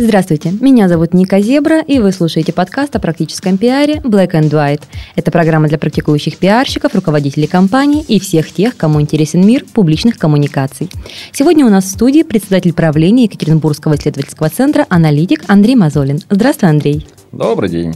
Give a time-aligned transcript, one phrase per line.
[0.00, 4.82] Здравствуйте, меня зовут Ника Зебра, и вы слушаете подкаст о практическом пиаре Black and White.
[5.16, 10.88] Это программа для практикующих пиарщиков, руководителей компаний и всех тех, кому интересен мир публичных коммуникаций.
[11.32, 16.20] Сегодня у нас в студии председатель правления Екатеринбургского исследовательского центра «Аналитик» Андрей Мазолин.
[16.30, 17.04] Здравствуй, Андрей.
[17.32, 17.94] Добрый день.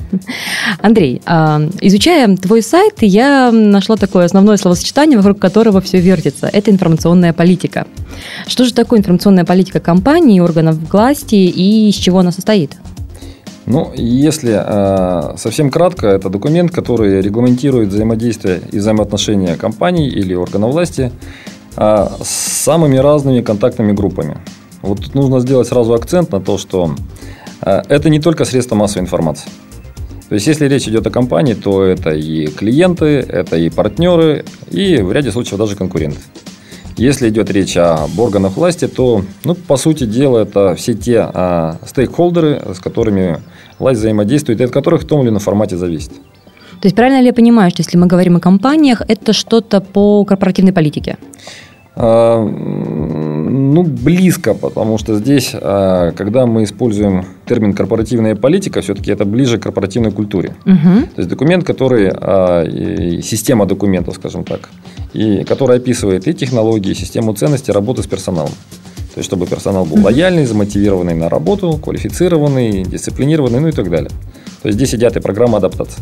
[0.81, 6.49] Андрей, а, изучая твой сайт, я нашла такое основное словосочетание, вокруг которого все вертится.
[6.53, 7.87] Это информационная политика.
[8.47, 12.77] Что же такое информационная политика компании, органов власти и из чего она состоит?
[13.65, 20.73] Ну, если э, совсем кратко, это документ, который регламентирует взаимодействие и взаимоотношения компаний или органов
[20.73, 21.11] власти
[21.77, 24.37] э, с самыми разными контактными группами.
[24.83, 26.97] Вот тут нужно сделать сразу акцент на то, что
[27.63, 29.51] это не только средства массовой информации.
[30.29, 34.97] То есть, если речь идет о компании, то это и клиенты, это и партнеры, и
[34.97, 36.17] в ряде случаев даже конкуренты.
[36.97, 41.77] Если идет речь об органах власти, то, ну, по сути дела, это все те а,
[41.87, 43.41] стейкхолдеры, с которыми
[43.79, 46.13] власть взаимодействует, и от которых в том или ином формате зависит.
[46.81, 50.25] То есть, правильно ли я понимаю, что если мы говорим о компаниях, это что-то по
[50.25, 51.17] корпоративной политике?
[51.95, 52.43] А,
[53.53, 59.59] ну, близко, потому что здесь, а, когда мы используем термин корпоративная политика, все-таки это ближе
[59.59, 60.55] к корпоративной культуре.
[60.65, 61.07] Угу.
[61.15, 62.65] То есть документ, который, а,
[63.23, 64.71] система документов, скажем так,
[65.13, 68.53] и который описывает и технологии, и систему ценностей работы с персоналом.
[69.15, 74.11] То есть, чтобы персонал был лояльный, замотивированный на работу, квалифицированный, дисциплинированный, ну и так далее.
[74.63, 76.01] То есть, здесь идет и программа адаптации.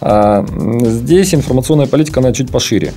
[0.00, 0.44] А
[0.82, 2.92] здесь информационная политика, она чуть пошире.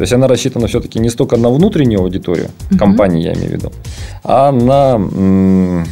[0.00, 2.78] То есть она рассчитана все-таки не столько на внутреннюю аудиторию, угу.
[2.78, 3.72] компании я имею в виду,
[4.24, 5.84] а на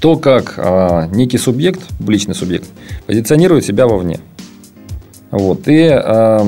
[0.00, 2.64] то, как а, некий субъект, публичный субъект,
[3.06, 4.20] позиционирует себя вовне.
[5.30, 5.68] Вот.
[5.68, 6.40] И а,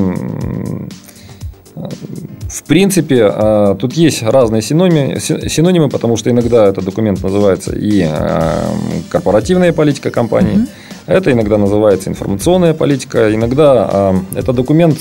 [2.49, 8.01] в принципе, а, тут есть разные синонимы, синонимы, потому что иногда этот документ называется и
[8.03, 8.65] а,
[9.11, 10.69] корпоративная политика компании, mm
[11.07, 14.99] это иногда называется информационная политика, иногда а, это документ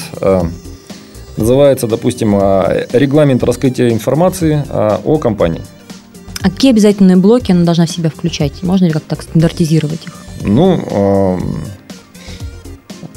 [1.38, 5.62] Называется, допустим, а, регламент раскрытия информации а, о компании.
[6.42, 8.64] А какие обязательные блоки она должна в себя включать?
[8.64, 10.16] Можно ли как-то так стандартизировать их?
[10.44, 11.40] Ну, а,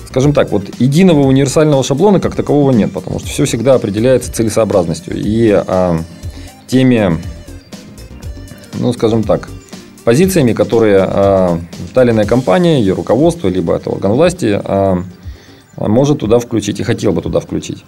[0.08, 5.14] скажем так, вот единого универсального шаблона как такового нет, потому что все всегда определяется целесообразностью
[5.16, 5.62] и
[6.66, 7.18] теми,
[8.74, 9.48] ну, скажем так,
[10.04, 11.58] позициями, которые э,
[11.94, 14.58] та или иная компания, ее руководство, либо это орган власти
[15.80, 17.84] может туда включить и хотел бы туда включить.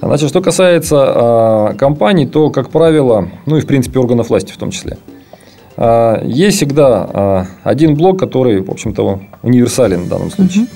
[0.00, 4.56] Значит, что касается э, компаний, то, как правило, ну и в принципе органов власти в
[4.56, 4.98] том числе,
[5.76, 10.66] э, есть всегда один блок, который, в общем-то, универсален в данном случае.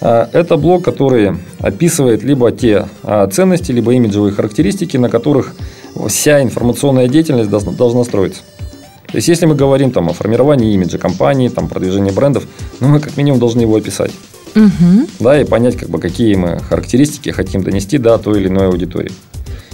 [0.00, 2.86] Э, это блок, который описывает либо те
[3.32, 5.54] ценности, либо имиджевые характеристики, на которых
[6.08, 8.42] вся информационная деятельность должна, должна строиться.
[9.06, 12.48] То есть, если мы говорим там, о формировании имиджа компании, там, продвижении брендов,
[12.80, 14.10] ну, мы как минимум должны его описать
[14.54, 15.06] угу.
[15.20, 19.12] да, и понять, как бы, какие мы характеристики хотим донести до той или иной аудитории.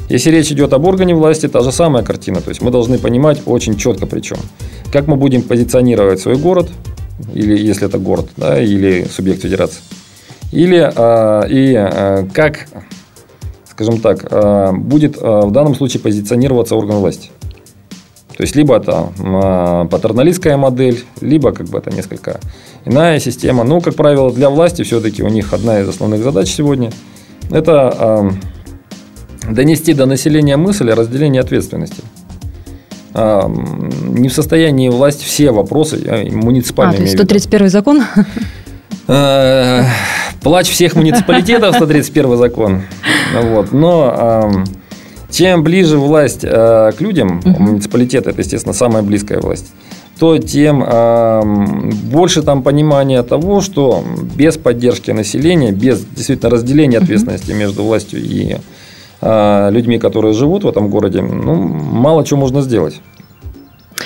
[0.08, 2.40] Если речь идет об органе власти, та же самая картина.
[2.40, 4.38] То есть мы должны понимать очень четко причем,
[4.92, 6.68] как мы будем позиционировать свой город,
[7.32, 9.82] или если это город, да, или субъект федерации,
[10.50, 12.66] или а, и а, как,
[13.70, 17.30] скажем так, а, будет а, в данном случае позиционироваться орган власти.
[18.36, 22.40] То есть, либо это а, патерналистская модель, либо как бы это несколько
[22.84, 23.64] иная система.
[23.64, 26.90] Но, как правило, для власти все-таки у них одна из основных задач сегодня–
[27.50, 28.30] это
[29.44, 32.02] э, донести до населения мысль о разделении ответственности.
[33.14, 33.42] Э,
[34.04, 36.94] не в состоянии власть все вопросы э, муниципальные.
[36.94, 38.02] А, то есть 131 закон?
[39.08, 39.84] Э,
[40.40, 42.82] плач всех муниципалитетов, 131 закон.
[43.42, 43.72] Вот.
[43.72, 44.64] Но
[45.30, 47.62] чем ближе власть э, к людям, угу.
[47.62, 49.66] муниципалитет это, естественно, самая близкая власть,
[50.20, 51.42] то тем э,
[52.12, 54.04] больше там понимания того, что
[54.36, 58.56] без поддержки населения, без действительно разделения ответственности между властью и
[59.22, 63.00] э, людьми, которые живут в этом городе, ну, мало чего можно сделать.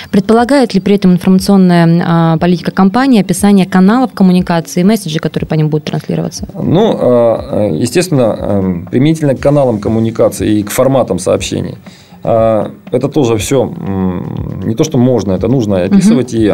[0.09, 5.55] Предполагает ли при этом информационная э, политика компании описание каналов коммуникации и месседжей, которые по
[5.55, 6.47] ним будут транслироваться?
[6.53, 11.75] Ну, естественно, применительно к каналам коммуникации и к форматам сообщений.
[12.25, 13.71] Это тоже все
[14.63, 16.33] не то, что можно, это нужно описывать.
[16.33, 16.41] Угу.
[16.41, 16.53] И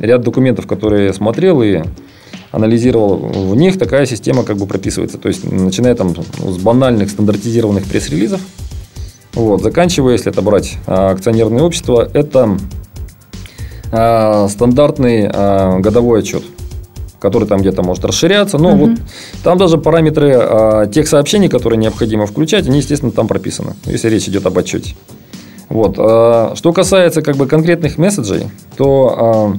[0.00, 1.82] ряд документов, которые я смотрел и
[2.52, 5.18] анализировал, в них такая система как бы прописывается.
[5.18, 8.40] То есть, начиная там с банальных стандартизированных пресс-релизов,
[9.34, 12.56] вот, заканчивая, если это брать а, акционерное общество, это
[13.90, 16.42] а, стандартный а, годовой отчет
[17.22, 18.58] который там где-то может расширяться.
[18.58, 18.86] Но угу.
[18.86, 18.98] вот
[19.44, 24.28] там даже параметры а, тех сообщений, которые необходимо включать, они, естественно, там прописаны, если речь
[24.28, 24.96] идет об отчете.
[25.68, 25.94] Вот.
[25.98, 29.56] А, что касается как бы конкретных месседжей, то, а,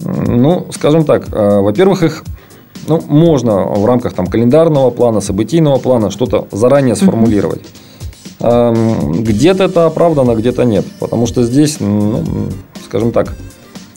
[0.00, 2.24] ну, скажем так, а, во-первых, их
[2.88, 7.62] ну, можно в рамках там, календарного плана, событийного плана что-то заранее сформулировать.
[8.40, 10.84] Где-то это оправдано, где-то нет.
[10.98, 12.22] Потому что здесь, ну,
[12.84, 13.34] скажем так,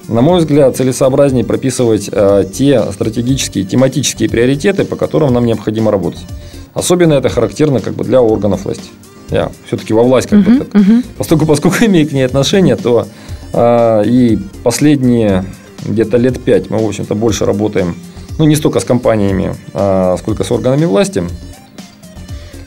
[0.08, 6.26] на мой взгляд, целесообразнее прописывать э, те стратегические, тематические приоритеты, по которым нам необходимо работать.
[6.74, 8.90] Особенно это характерно как бы для органов власти.
[9.30, 10.68] Я все-таки во власть как uh-huh, бы так.
[10.70, 11.06] Uh-huh.
[11.18, 13.08] Поскольку, поскольку имею к ней отношение, то
[13.54, 15.44] э, и последние
[15.86, 17.96] где-то лет пять мы, в общем-то, больше работаем,
[18.38, 21.24] ну, не столько с компаниями, а сколько с органами власти,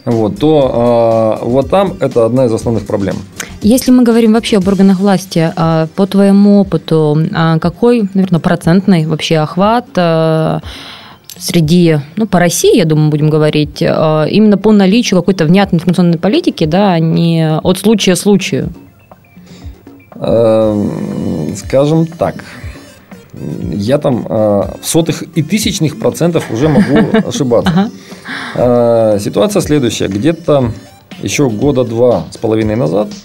[0.05, 3.17] вот, то э, вот там это одна из основных проблем.
[3.63, 9.05] Если мы говорим вообще об органах власти, а, по твоему опыту, а, какой, наверное, процентный
[9.05, 10.61] вообще охват а,
[11.37, 16.65] среди, ну, по России, я думаю, будем говорить, именно по наличию какой-то внятной информационной политики,
[16.65, 18.69] да, не от случая к случаю?
[20.17, 22.45] Эм, скажем так,
[23.33, 27.91] я там в сотых и тысячных процентов уже могу ошибаться.
[28.55, 30.09] Ситуация следующая.
[30.09, 30.73] Где-то
[31.23, 33.09] еще года два с половиной назад–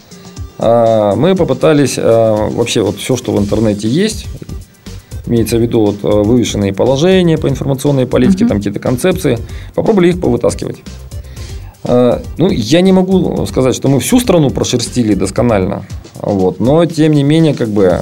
[0.57, 4.25] мы попытались а, вообще вот все, что в интернете есть,
[5.27, 8.49] имеется в виду вот а, вывешенные положения по информационной политике, uh-huh.
[8.49, 9.37] там какие-то концепции,
[9.73, 10.77] попробовали их повытаскивать.
[11.87, 15.85] Ну, я не могу сказать, что мы всю страну прошерстили досконально,
[16.19, 18.01] вот, но тем не менее, как бы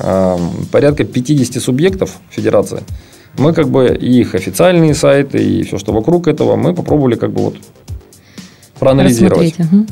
[0.71, 2.79] порядка 50 субъектов федерации,
[3.37, 7.33] мы как бы и их официальные сайты и все, что вокруг этого, мы попробовали как
[7.33, 7.55] бы вот
[8.79, 9.59] проанализировать.
[9.59, 9.85] Угу.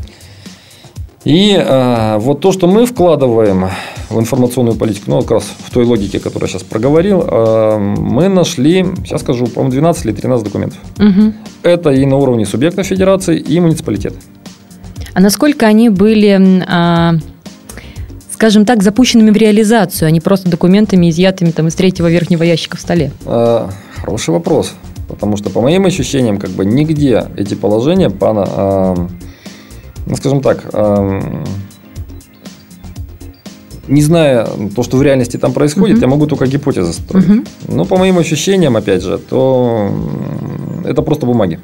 [1.23, 3.69] И э, вот то, что мы вкладываем
[4.09, 8.27] в информационную политику, ну, как раз в той логике, которую я сейчас проговорил, э, мы
[8.27, 10.79] нашли, сейчас скажу, по-моему, 12 или 13 документов.
[10.97, 11.33] Угу.
[11.62, 14.15] Это и на уровне субъекта федерации, и муниципалитета.
[15.13, 17.19] А насколько они были, э,
[18.31, 22.77] скажем так, запущенными в реализацию, а не просто документами, изъятыми там, из третьего верхнего ящика
[22.77, 23.12] в столе?
[23.25, 24.73] Э, хороший вопрос.
[25.07, 28.97] Потому что, по моим ощущениям, как бы нигде эти положения по...
[29.07, 29.31] Э,
[30.15, 31.44] скажем так, эм,
[33.88, 36.01] не зная то, что в реальности там происходит, угу.
[36.01, 37.30] я могу только гипотезы строить.
[37.30, 37.44] Угу.
[37.68, 39.92] Но по моим ощущениям, опять же, то
[40.86, 41.59] это просто бумаги.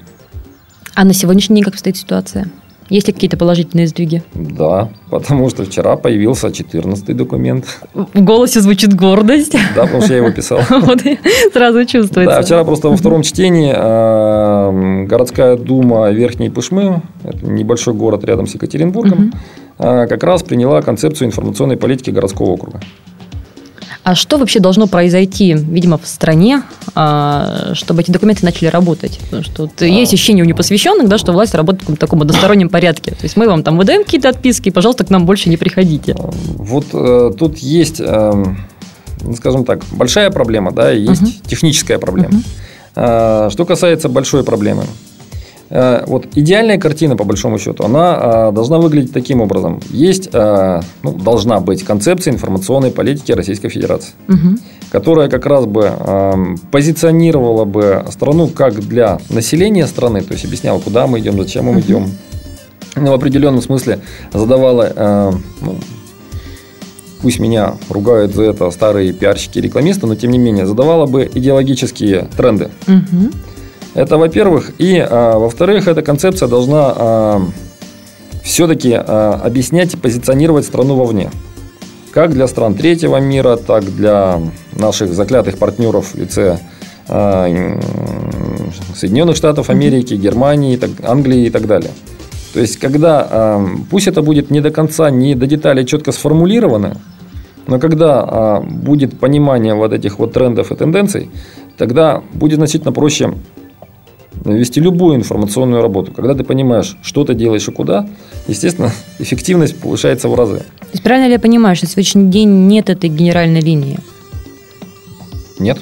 [0.94, 2.50] А на сегодняшний день как стоит ситуация?
[2.90, 4.24] Есть ли какие-то положительные сдвиги?
[4.34, 7.66] Да, потому что вчера появился 14 документ.
[7.94, 9.56] В голосе звучит гордость.
[9.76, 10.60] Да, потому что я его писал.
[10.70, 11.02] Вот
[11.54, 12.36] сразу чувствуется.
[12.38, 18.48] Да, вчера просто во втором чтении э, городская дума Верхней Пышмы, это небольшой город рядом
[18.48, 19.34] с Екатеринбургом,
[19.80, 22.80] э, как раз приняла концепцию информационной политики городского округа.
[24.08, 26.64] А что вообще должно произойти, видимо, в стране,
[26.96, 29.20] а, чтобы эти документы начали работать?
[29.26, 33.12] Потому что вот есть ощущение у непосвященных, да, что власть работает в таком одностороннем порядке.
[33.12, 36.16] То есть мы вам там выдаем какие-то отписки, пожалуйста, к нам больше не приходите.
[36.18, 38.46] Вот э, тут есть, э,
[39.36, 41.32] скажем так, большая проблема, да, и есть угу.
[41.46, 42.30] техническая проблема.
[42.30, 42.44] Угу.
[42.96, 44.86] Э, что касается большой проблемы,
[45.70, 49.82] вот идеальная картина, по большому счету, она э, должна выглядеть таким образом.
[49.90, 54.58] Есть, э, ну, должна быть концепция информационной политики Российской Федерации, угу.
[54.92, 55.92] которая как раз бы
[56.72, 61.72] позиционировала бы страну как для населения страны, то есть объясняла, куда мы идем, зачем мы
[61.72, 61.80] угу.
[61.82, 62.12] идем.
[62.96, 64.00] Ну, в определенном смысле
[64.34, 65.76] задавала ну,
[67.22, 71.30] пусть меня ругают за это старые пиарщики и рекламисты, но тем не менее задавала бы
[71.32, 72.70] идеологические тренды.
[72.88, 73.32] Угу.
[73.98, 74.74] Это, во-первых.
[74.78, 77.42] И, а, во-вторых, эта концепция должна а,
[78.44, 81.32] все-таки а, объяснять и позиционировать страну вовне.
[82.12, 84.40] Как для стран третьего мира, так для
[84.74, 86.60] наших заклятых партнеров в лице
[87.08, 87.48] а,
[88.94, 91.92] Соединенных Штатов Америки, Германии, так, Англии и так далее.
[92.54, 96.98] То есть, когда, а, пусть это будет не до конца, не до деталей четко сформулировано,
[97.66, 101.32] но когда а, будет понимание вот этих вот трендов и тенденций,
[101.78, 103.34] тогда будет значительно проще
[104.46, 106.12] вести любую информационную работу.
[106.12, 108.08] Когда ты понимаешь, что ты делаешь и куда,
[108.48, 110.60] естественно, эффективность повышается в разы.
[110.80, 114.00] То есть правильно ли я понимаю, что на сегодняшний день нет этой генеральной линии?
[115.60, 115.80] Нет.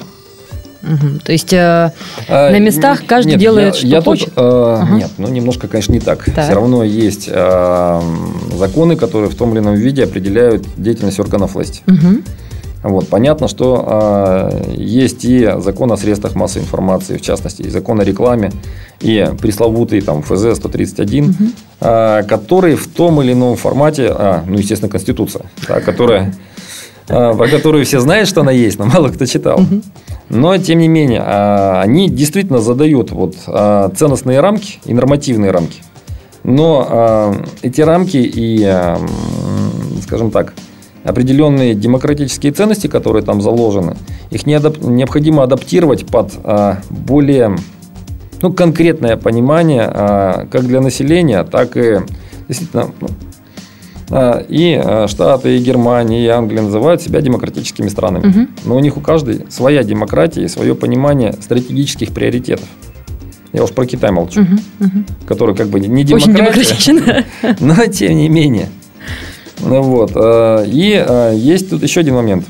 [0.82, 1.20] Угу.
[1.24, 1.92] То есть э,
[2.28, 4.26] а, на местах каждый нет, делает, я, что я хочет?
[4.26, 4.94] Тут, э, ага.
[4.94, 6.24] Нет, ну немножко, конечно, не так.
[6.24, 6.44] так.
[6.44, 8.00] Все равно есть э,
[8.56, 11.82] законы, которые в том или ином виде определяют деятельность органов власти.
[11.88, 12.22] Угу.
[12.82, 18.00] Вот, понятно, что э, есть и закон о средствах массовой информации, в частности, и закон
[18.00, 18.52] о рекламе,
[19.00, 21.34] и пресловутый там ФЗ-131, угу.
[21.80, 26.32] э, который в том или ином формате, а, ну, естественно, Конституция, да, которая
[27.08, 29.60] а, про которую все знают, что она есть, но мало кто читал.
[30.28, 35.82] Но, тем не менее, а, они действительно задают вот а, ценностные рамки и нормативные рамки.
[36.42, 38.60] Но эти рамки и,
[40.00, 40.54] скажем так,
[41.06, 43.96] определенные демократические ценности, которые там заложены,
[44.30, 46.32] их необходимо адаптировать под
[46.90, 47.56] более
[48.42, 49.86] ну, конкретное понимание
[50.50, 52.00] как для населения, так и
[52.48, 53.08] действительно ну,
[54.10, 58.28] а, и а, Штаты, и Германия, и Англия называют себя демократическими странами.
[58.28, 58.48] Угу.
[58.66, 62.66] Но у них у каждой своя демократия и свое понимание стратегических приоритетов.
[63.52, 65.04] Я уж про Китай молчу, угу, угу.
[65.26, 67.24] который как бы не демократия,
[67.60, 68.68] но тем не менее.
[69.66, 70.12] Ну, вот.
[70.14, 72.44] А, и есть тут еще один момент.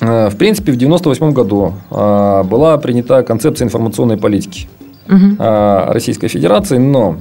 [0.00, 4.66] В принципе, в 1998 году была принята концепция информационной политики
[5.08, 5.36] угу.
[5.38, 7.16] Российской Федерации, но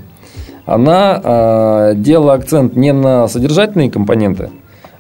[0.65, 4.49] она э, делала акцент не на содержательные компоненты,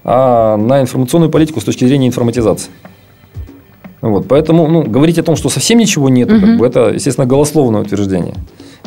[0.03, 2.69] а на информационную политику с точки зрения информатизации.
[4.01, 6.41] Вот, поэтому ну, говорить о том, что совсем ничего нет, угу.
[6.41, 8.35] как бы, это, естественно, голословное утверждение.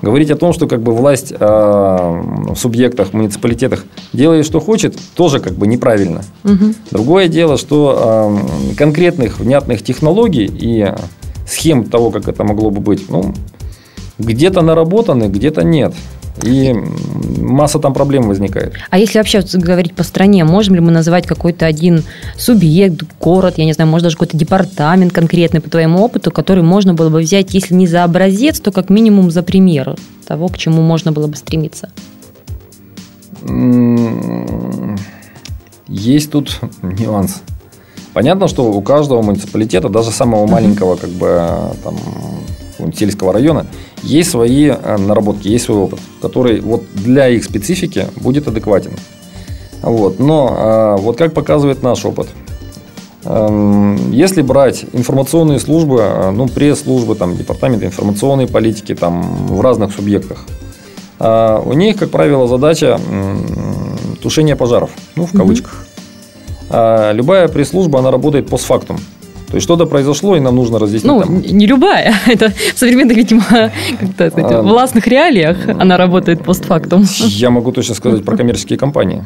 [0.02, 5.40] Говорить о том, что как бы, власть э, в субъектах, муниципалитетах делает, что хочет, тоже
[5.40, 6.22] как бы неправильно.
[6.44, 6.74] Угу.
[6.90, 8.38] Другое дело, что
[8.70, 10.92] э, конкретных внятных технологий и
[11.46, 13.32] схем того, как это могло бы быть, ну,
[14.18, 15.94] где-то наработаны, где-то нет.
[16.42, 16.74] И
[17.40, 18.74] масса там проблем возникает.
[18.90, 22.02] А если вообще говорить по стране, можем ли мы называть какой-то один
[22.36, 26.94] субъект, город, я не знаю, может даже какой-то департамент конкретный по твоему опыту, который можно
[26.94, 30.82] было бы взять, если не за образец, то как минимум за пример того, к чему
[30.82, 31.90] можно было бы стремиться?
[35.88, 37.42] Есть тут нюанс.
[38.12, 41.48] Понятно, что у каждого муниципалитета, даже самого маленького, как бы
[41.84, 41.96] там
[42.94, 43.66] сельского района,
[44.02, 48.92] есть свои э, наработки, есть свой опыт, который вот для их специфики будет адекватен.
[49.82, 50.18] Вот.
[50.18, 52.28] Но э, вот как показывает наш опыт,
[53.24, 59.94] эм, если брать информационные службы, э, ну, пресс-службы, там, департаменты информационной политики там, в разных
[59.94, 60.44] субъектах,
[61.18, 63.00] у них, как правило, задача
[64.22, 65.86] тушения пожаров, ну, в кавычках.
[66.68, 67.14] Mm-hmm.
[67.14, 68.98] Любая пресс-служба, она работает постфактум.
[69.48, 71.12] То есть что-то произошло, и нам нужно разъяснить.
[71.12, 71.40] Ну, там.
[71.40, 72.14] не любая.
[72.26, 77.04] Это в современных, видимо, как-то, а, властных реалиях она работает постфактум.
[77.20, 79.24] Я могу точно сказать про коммерческие компании.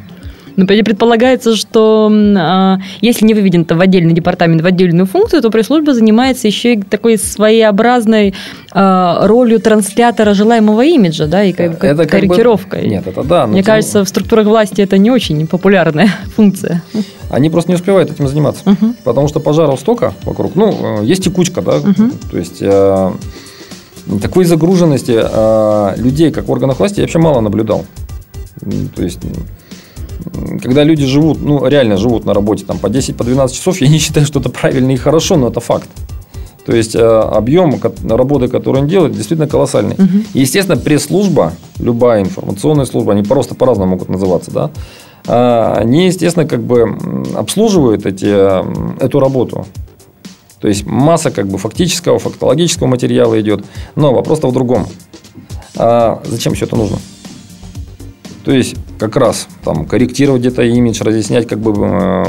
[0.56, 5.94] Но предполагается, что а, если не выведен в отдельный департамент, в отдельную функцию, то пресс-служба
[5.94, 8.34] занимается еще и такой своеобразной
[8.72, 12.80] а, ролью транслятора желаемого имиджа, да, и как, это корректировкой.
[12.80, 12.94] Как бы...
[12.94, 13.46] Нет, это да.
[13.46, 13.72] Мне тем...
[13.72, 16.82] кажется, в структурах власти это не очень популярная функция.
[17.30, 18.94] Они просто не успевают этим заниматься, угу.
[19.04, 20.54] потому что пожаров столько вокруг.
[20.54, 22.10] Ну, есть текучка, да, угу.
[22.30, 23.12] то есть э,
[24.20, 27.84] такой загруженности э, людей, как в органах власти, я вообще мало наблюдал.
[28.94, 29.20] То есть
[30.62, 33.88] когда люди живут, ну, реально живут на работе там, по 10-12 по 12 часов, я
[33.88, 35.88] не считаю, что это правильно и хорошо, но это факт.
[36.66, 39.94] То есть э, объем работы, который он делает, действительно колоссальный.
[39.94, 40.24] Угу.
[40.34, 44.70] Естественно, пресс-служба, любая информационная служба, они просто по-разному могут называться, да,
[45.26, 46.96] э, они, естественно, как бы
[47.34, 48.62] обслуживают эти, э,
[49.00, 49.66] эту работу.
[50.60, 53.64] То есть масса как бы фактического, фактологического материала идет.
[53.96, 54.86] Но вопрос-то в другом.
[55.76, 56.98] А зачем все это нужно?
[58.44, 62.24] То есть, как раз там корректировать где-то имидж, разъяснять как бы э,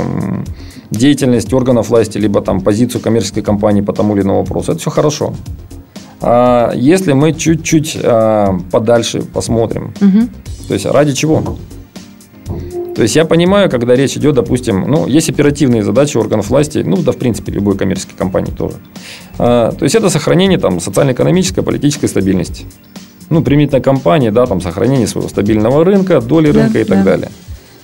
[0.91, 4.73] деятельность органов власти, либо там позицию коммерческой компании по тому или иному вопросу.
[4.73, 5.33] Это все хорошо.
[6.21, 10.27] А если мы чуть-чуть а, подальше посмотрим, угу.
[10.67, 11.57] то есть ради чего?
[12.95, 16.97] То есть я понимаю, когда речь идет, допустим, ну, есть оперативные задачи органов власти, ну,
[16.97, 18.75] да, в принципе, любой коммерческой компании тоже.
[19.39, 22.65] А, то есть это сохранение там социально-экономической, политической стабильности
[23.31, 27.03] ну, применительно компании, да, там, сохранение своего стабильного рынка, доли да, рынка и так да.
[27.03, 27.29] далее.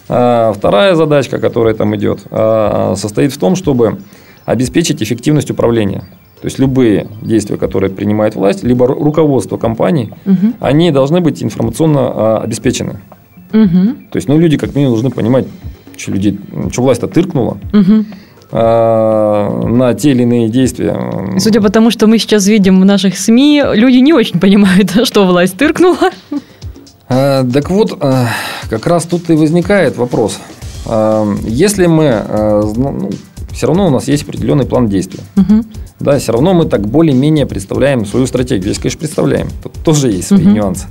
[0.10, 3.98] А вторая задачка, которая там идет, а, состоит в том, чтобы
[4.46, 6.04] обеспечить эффективность управления.
[6.42, 10.54] То есть любые действия, которые принимает власть, либо руководство компании, угу.
[10.60, 13.00] они должны быть информационно а, обеспечены.
[13.54, 14.10] Угу.
[14.12, 15.48] То есть, ну, люди как минимум должны понимать,
[15.96, 16.38] что люди,
[16.72, 17.58] что власть-то тыркнула.
[17.74, 18.06] Угу.
[18.50, 20.98] Э, на те или иные действия.
[21.38, 25.26] Судя по тому, что мы сейчас видим в наших СМИ, люди не очень понимают, что
[25.26, 26.12] власть тыркнула.
[27.10, 28.26] Э, так вот, э,
[28.70, 30.40] как раз тут и возникает вопрос.
[31.44, 32.24] Если мы,
[32.78, 33.10] ну,
[33.52, 35.20] все равно у нас есть определенный план действий.
[35.36, 35.66] Угу.
[36.00, 38.64] Да, все равно мы так более-менее представляем свою стратегию.
[38.64, 39.50] Здесь, конечно, представляем.
[39.62, 40.52] Тут тоже есть свои угу.
[40.52, 40.86] нюансы.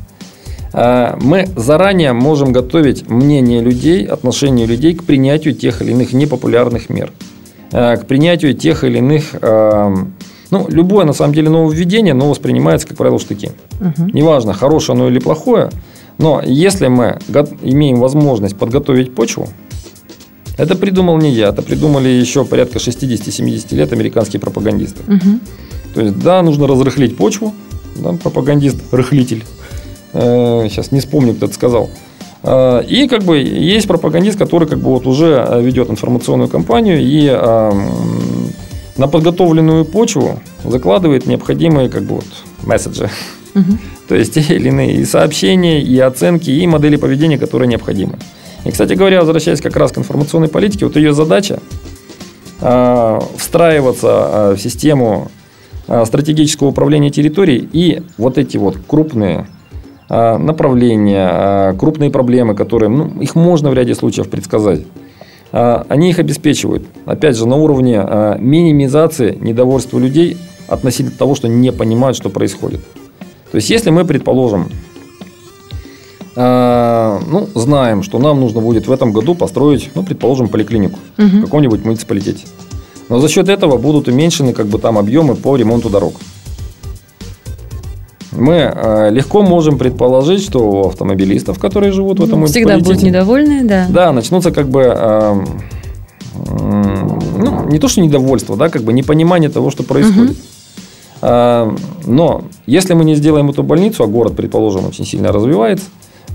[0.74, 7.10] Мы заранее можем готовить мнение людей, отношение людей к принятию тех или иных непопулярных мер.
[7.72, 9.96] Э, к принятию тех или иных э,
[10.50, 13.50] ну, любое, на самом деле, нововведение, но воспринимается, как правило, в штыки.
[13.80, 14.10] Угу.
[14.12, 15.70] Неважно, хорошее оно или плохое,
[16.18, 17.18] но если мы
[17.62, 19.48] имеем возможность подготовить почву,
[20.58, 25.02] Это придумал не я, это придумали еще порядка 60-70 лет американские пропагандисты.
[25.06, 25.40] Мгм.
[25.94, 27.52] То есть, да, нужно разрыхлить почву,
[27.96, 29.44] да, пропагандист, рыхлитель.
[30.14, 31.90] Э, сейчас не вспомню, кто это сказал.
[32.46, 37.00] Э, И как бы есть пропагандист, который как бы вот уже э, ведет информационную кампанию
[37.00, 37.72] и э,
[38.96, 42.26] на подготовленную почву закладывает необходимые как бы вот
[42.62, 43.10] месседжи.
[44.08, 48.14] То есть те или иные и сообщения, и оценки, и модели поведения, которые необходимы.
[48.64, 51.58] И, кстати говоря, возвращаясь как раз к информационной политике, вот ее задача
[52.60, 55.30] а, встраиваться в систему
[56.04, 59.46] стратегического управления территорией и вот эти вот крупные
[60.08, 64.82] направления, а, крупные проблемы, которые, ну, их можно в ряде случаев предсказать.
[65.52, 66.84] А, Они их обеспечивают.
[67.06, 70.36] Опять же, на уровне а, минимизации недовольства людей
[70.68, 72.80] относительно того, что не понимают, что происходит.
[73.50, 74.68] То есть, если мы, предположим,
[76.36, 81.22] а, ну, знаем, что нам нужно будет в этом году построить, ну, предположим, поликлинику в
[81.22, 81.42] Мгм.
[81.42, 82.44] каком-нибудь муниципалитете.
[83.08, 86.14] Но за счет этого будут уменьшены как бы там объемы по ремонту дорог.
[88.36, 93.02] Мы э, легко можем предположить, что у автомобилистов, которые живут в этом Ну, Всегда будут
[93.02, 93.86] недовольны, да.
[93.88, 95.46] да, начнутся как бы м,
[97.38, 100.36] ну, не то, что недовольство, да, как бы непонимание того, что происходит.
[101.22, 101.74] А,
[102.06, 105.86] Но если мы не сделаем эту больницу, а город, предположим, очень сильно развивается,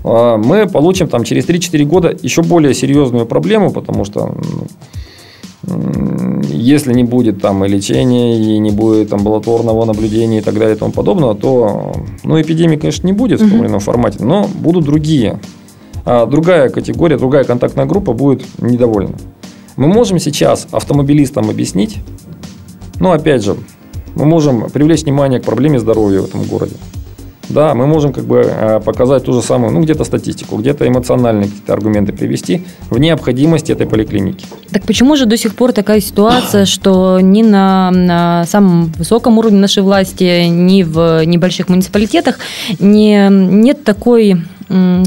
[0.04, 4.34] мы получим там через 3-4 года еще более серьезную проблему, потому что
[5.64, 10.78] если не будет там и лечения, и не будет амбулаторного наблюдения и так далее и
[10.78, 11.92] тому подобного, то
[12.24, 15.38] ну, эпидемии, конечно, не будет в том или ином формате, но будут другие.
[16.04, 19.14] А другая категория, другая контактная группа будет недовольна.
[19.76, 21.98] Мы можем сейчас автомобилистам объяснить,
[22.98, 23.56] ну, опять же,
[24.14, 26.74] мы можем привлечь внимание к проблеме здоровья в этом городе.
[27.48, 31.48] Да, мы можем как бы э, показать ту же самую, ну, где-то статистику, где-то эмоциональные
[31.48, 34.46] какие-то аргументы привести в необходимости этой поликлиники.
[34.70, 39.58] Так почему же до сих пор такая ситуация, что ни на, на самом высоком уровне
[39.58, 42.38] нашей власти, ни в небольших муниципалитетах
[42.78, 44.42] не, нет такой,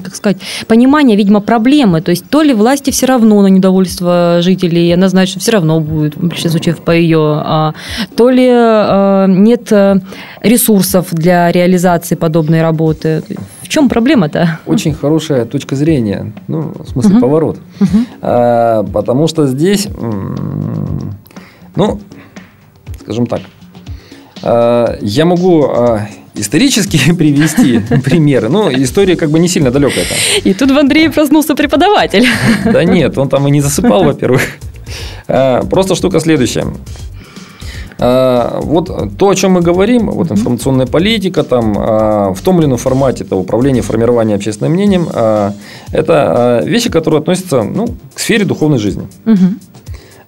[0.03, 2.01] как сказать, понимания, видимо, проблемы.
[2.01, 5.79] То есть то ли власти все равно на недовольство жителей, она знает, что все равно
[5.79, 7.73] будет, в большинстве случаев, по ее, а,
[8.15, 9.95] то ли а, нет э,
[10.41, 13.23] ресурсов для реализации подобной работы.
[13.61, 14.59] В чем проблема-то?
[14.65, 17.21] Очень хорошая точка зрения, ну, в смысле Мгм.
[17.21, 17.57] поворот.
[17.79, 18.07] Мгм.
[18.21, 19.87] А, потому что здесь,
[21.75, 21.99] ну,
[23.01, 23.41] скажем так,
[24.43, 25.67] а, я могу
[26.35, 28.49] а, исторически привести примеры.
[28.49, 30.17] Ну, история как бы не сильно далекая там.
[30.43, 32.25] И тут в Андрея проснулся преподаватель.
[32.65, 34.41] Да нет, он там и не засыпал, во-первых.
[35.27, 36.67] А, Просто штука следующая.
[37.97, 42.65] А, Вот то, о чем мы говорим, вот информационная политика, там, а, в том или
[42.65, 45.07] ином формате, это управление, формирование общественным мнением,
[45.91, 49.07] это вещи, которые относятся ну, к сфере духовной жизни.
[49.25, 49.59] Мгм.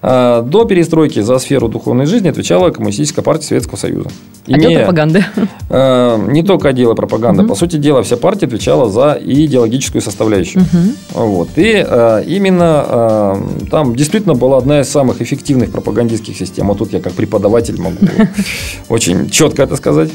[0.00, 4.10] А, До перестройки за сферу духовной жизни отвечала Коммунистическая партия Советского Союза.
[4.46, 5.24] Отдел Имея, пропаганды.
[5.70, 7.48] э, не только отдела пропаганды, Мгм.
[7.50, 10.64] по сути дела, вся партия отвечала за идеологическую составляющую.
[10.72, 10.92] Мгм.
[11.14, 11.48] Вот.
[11.56, 16.70] И э, именно э, там действительно была одна из самых эффективных пропагандистских систем.
[16.70, 17.96] А тут я как преподаватель могу
[18.88, 20.10] очень четко это сказать.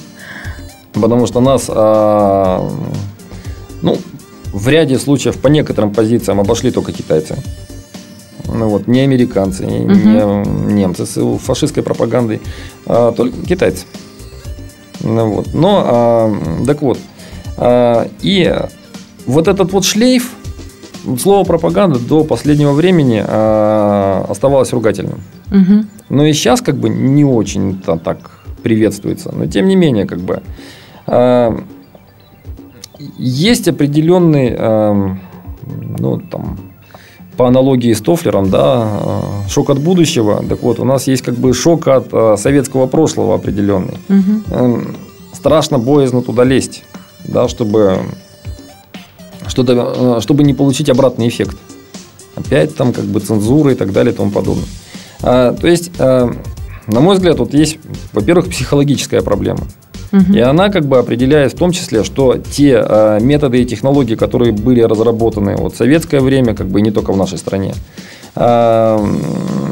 [0.93, 1.67] Потому что нас,
[3.81, 3.97] ну,
[4.53, 7.35] в ряде случаев по некоторым позициям обошли только китайцы.
[8.47, 12.41] Ну вот, не американцы, не, не немцы с фашистской пропагандой,
[12.85, 13.85] а только китайцы.
[15.01, 15.53] Ну вот.
[15.53, 16.99] Но, а, так вот,
[17.57, 18.53] а, и
[19.25, 20.31] вот этот вот шлейф,
[21.19, 25.21] слово пропаганда до последнего времени а, оставалось ругательным.
[25.51, 25.89] Мгм.
[26.09, 29.31] Но и сейчас как бы не очень там так приветствуется.
[29.35, 30.41] Но тем не менее, как бы
[31.05, 31.57] а,
[33.17, 35.15] есть определенный, а,
[35.99, 36.57] ну там,
[37.37, 40.43] по аналогии с Тофлером, да, а, шок от будущего.
[40.47, 43.97] Так вот, у нас есть как бы шок от а, советского прошлого определенный.
[44.51, 44.95] Эм,
[45.33, 46.83] страшно боязно туда лезть,
[47.25, 47.99] да, чтобы,
[49.47, 51.57] что-то, э, чтобы не получить обратный эффект.
[52.35, 54.67] Опять там как бы цензура и так далее и тому подобное.
[55.21, 56.31] А, то есть, э,
[56.87, 57.77] на мой взгляд, вот есть,
[58.13, 59.61] во-первых, психологическая проблема.
[60.13, 64.51] И она как бы определяет в том числе, что те э, методы и технологии, которые
[64.51, 67.73] были разработаны вот в советское время, как бы и не только в нашей стране,
[68.35, 69.05] э,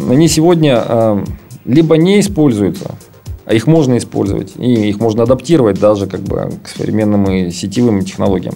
[0.10, 1.23] они сегодня э,
[1.65, 2.95] либо не используются,
[3.45, 8.04] а их можно использовать, и их можно адаптировать даже как бы к современным и сетевым
[8.04, 8.56] технологиям.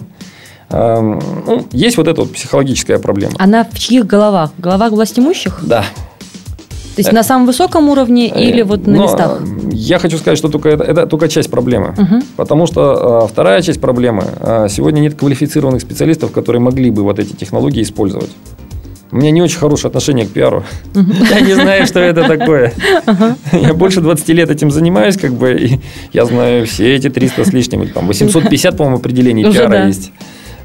[0.68, 3.34] Ну, есть вот эта вот психологическая проблема.
[3.38, 4.50] Она в чьих головах?
[4.58, 5.60] В головах властимущих?
[5.62, 5.84] Да.
[6.96, 9.38] То есть на самом высоком уровне или вот на Но, местах?
[9.42, 11.94] э, Я хочу сказать, что только это, это только часть проблемы.
[11.96, 12.22] Мгм.
[12.36, 17.18] Потому что э, вторая часть проблемы, э, сегодня нет квалифицированных специалистов, которые могли бы вот
[17.18, 18.30] эти технологии использовать.
[19.12, 20.64] У меня не очень хорошее отношение к пиару.
[21.30, 22.72] Я не знаю, что это такое.
[23.52, 25.80] Я больше 20 лет этим занимаюсь, как бы, и
[26.14, 30.12] я знаю все эти 300 с лишним, или там 850, по-моему, определений пиара есть.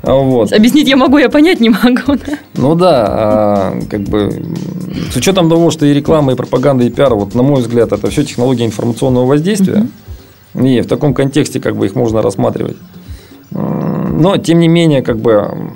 [0.04, 0.52] А, вот.
[0.52, 2.18] Объяснить я могу, я понять не могу.
[2.56, 4.44] Ну да, а, как бы
[5.12, 8.10] с учетом того, что и реклама, и пропаганда, и пиар, вот на мой взгляд, это
[8.10, 9.86] все технологии информационного воздействия.
[10.54, 10.66] Угу.
[10.66, 12.78] И в таком контексте как бы их можно рассматривать.
[13.52, 15.72] Но, тем не менее, как бы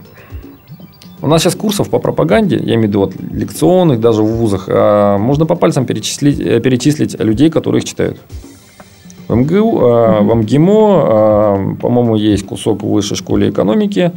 [1.22, 4.66] у нас сейчас курсов по пропаганде, я имею в виду вот, лекционных, даже в вузах,
[4.68, 8.20] а, можно по пальцам перечислить, э, перечислить людей, которые их читают.
[9.28, 10.22] В МГУ, mm-hmm.
[10.22, 14.12] в МГИМО, по-моему, есть кусок в высшей школе экономики.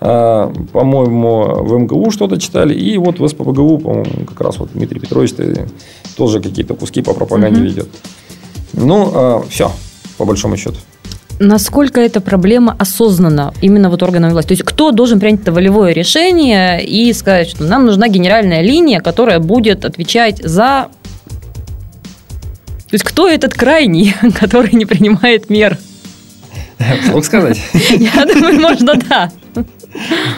[0.00, 2.74] По-моему, в МГУ что-то читали.
[2.74, 5.34] И вот в СПБГУ, по-моему, как раз вот Дмитрий Петрович
[6.16, 7.88] тоже какие-то куски по пропаганде ведет.
[8.72, 9.70] Ну, все,
[10.18, 10.76] по большому счету
[11.40, 14.48] насколько эта проблема осознанна именно вот органами власти?
[14.48, 19.00] То есть кто должен принять это волевое решение и сказать, что нам нужна генеральная линия,
[19.00, 20.88] которая будет отвечать за...
[22.90, 25.78] То есть кто этот крайний, который не принимает мер?
[27.04, 27.60] Вслух сказать?
[27.90, 29.30] Я думаю, можно да.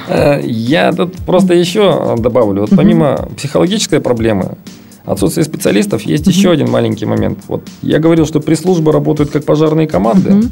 [0.08, 2.62] Э, я тут просто еще добавлю.
[2.62, 4.56] Вот помимо психологической проблемы,
[5.04, 7.38] отсутствие специалистов, есть еще один маленький момент.
[7.48, 10.48] Вот я говорил, что пресс-службы работают как пожарные команды,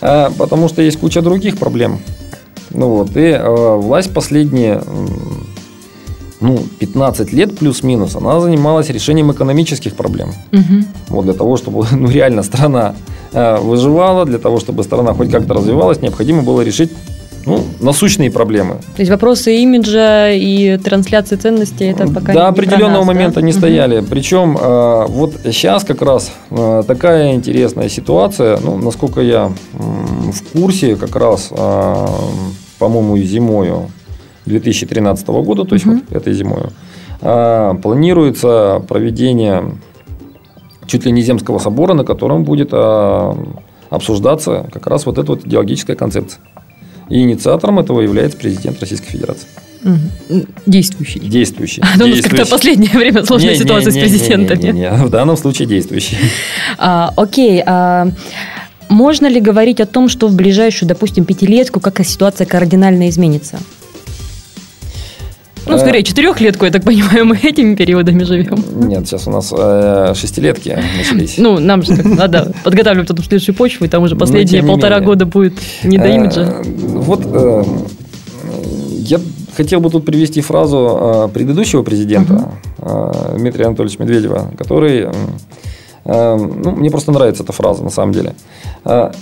[0.00, 1.98] а, потому что есть куча других проблем.
[2.70, 4.82] Ну вот, и э, власть последние
[6.42, 10.32] ну, 15 лет плюс-минус, она занималась решением экономических проблем.
[10.52, 10.84] Угу.
[11.08, 12.94] Вот для того, чтобы ну, реально страна
[13.32, 16.90] э, выживала, для того, чтобы страна хоть как-то развивалась, необходимо было решить
[17.46, 18.74] ну, насущные проблемы.
[18.96, 23.46] То есть вопросы имиджа и трансляции ценностей это пока До не определенного нас, момента да?
[23.46, 24.00] не стояли.
[24.00, 24.06] Угу.
[24.10, 30.96] Причем э, вот сейчас как раз э, такая интересная ситуация, ну, насколько я в курсе,
[30.96, 32.06] как раз, э,
[32.78, 33.90] по-моему, зимою
[34.46, 36.00] 2013 года, то есть угу.
[36.08, 36.70] вот этой зимою,
[37.20, 39.74] планируется проведение
[40.86, 42.72] чуть ли не Земского собора, на котором будет
[43.90, 46.40] обсуждаться как раз вот эта вот идеологическая концепция.
[47.08, 49.46] И инициатором этого является президент Российской Федерации.
[50.66, 51.18] Действующий.
[51.20, 51.82] Действующий.
[51.82, 54.60] А у нас как-то последнее время сложная не, ситуация не, не, с президентами.
[54.60, 55.04] Не, не, не, не.
[55.04, 56.16] В данном случае действующий.
[56.78, 57.62] А, окей.
[57.66, 58.08] А,
[58.88, 63.58] можно ли говорить о том, что в ближайшую, допустим, пятилетку какая ситуация кардинально изменится?
[65.66, 68.58] Ну, скорее, четырехлетку, я так понимаю, мы этими периодами живем.
[68.88, 71.38] Нет, сейчас у нас э, шестилетки начались.
[71.38, 75.54] Ну, нам же надо подготавливать потом следующую почву, и там уже последние полтора года будет
[75.84, 76.62] не до э, имиджа.
[76.64, 77.64] Вот э,
[78.98, 79.20] я
[79.56, 82.52] хотел бы тут привести фразу предыдущего президента
[83.36, 85.08] Дмитрия Анатольевича Медведева, который
[86.04, 88.34] ну, мне просто нравится эта фраза, на самом деле.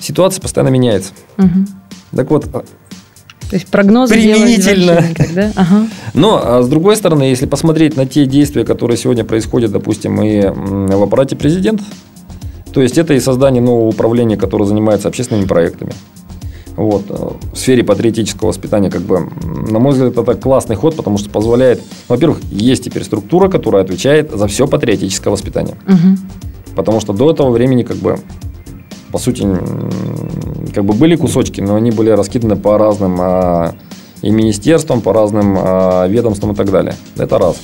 [0.01, 1.13] Ситуация постоянно меняется.
[2.15, 2.49] Так вот,
[3.51, 5.05] то есть прогнозы применительно.
[5.35, 5.53] Да?
[5.57, 5.89] Ага.
[6.15, 10.41] Но, а с другой стороны, если посмотреть на те действия, которые сегодня происходят, допустим, и
[10.41, 11.83] в аппарате президента,
[12.73, 15.93] то есть это и создание нового управления, которое занимается общественными проектами.
[16.77, 17.07] Вот.
[17.09, 21.29] Э, в сфере патриотического воспитания, как бы, на мой взгляд, это классный ход, потому что
[21.29, 25.77] позволяет, во-первых, есть теперь структура, которая отвечает за все патриотическое воспитание.
[25.89, 26.77] Угу.
[26.77, 28.21] Потому что до этого времени, как бы,
[29.13, 29.47] по сути,
[30.75, 33.75] как бы были кусочки, но они были раскиданы по разным а,
[34.23, 36.95] и министерствам, по разным а, ведомствам и так далее.
[37.17, 37.57] Это раз.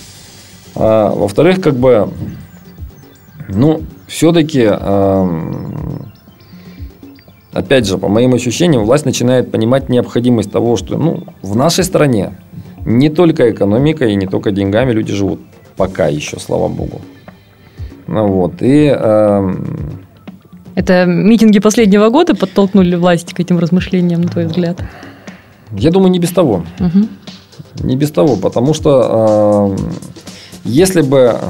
[0.74, 2.10] А, во-вторых, как бы,
[3.48, 4.70] ну, все-таки,
[7.52, 12.38] опять же, по моим ощущениям, власть начинает понимать необходимость того, что, ну, в нашей стране
[12.84, 15.40] не только экономика и не только деньгами люди живут.
[15.76, 17.00] Пока еще, слава богу.
[18.06, 18.54] Ну, вот.
[18.60, 18.88] И
[20.76, 24.78] это митинги последнего года подтолкнули власть к этим размышлениям, на твой взгляд?
[25.72, 26.64] Я думаю, не без того.
[26.78, 27.86] Угу.
[27.86, 29.82] Не без того, потому что э,
[30.64, 31.40] если бы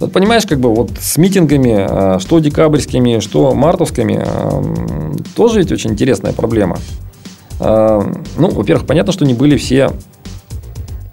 [0.00, 5.72] вот понимаешь, как бы вот с митингами, э, что декабрьскими, что мартовскими, э, тоже ведь
[5.72, 6.78] очень интересная проблема.
[7.58, 8.02] Э,
[8.38, 9.90] ну, во-первых, понятно, что не были все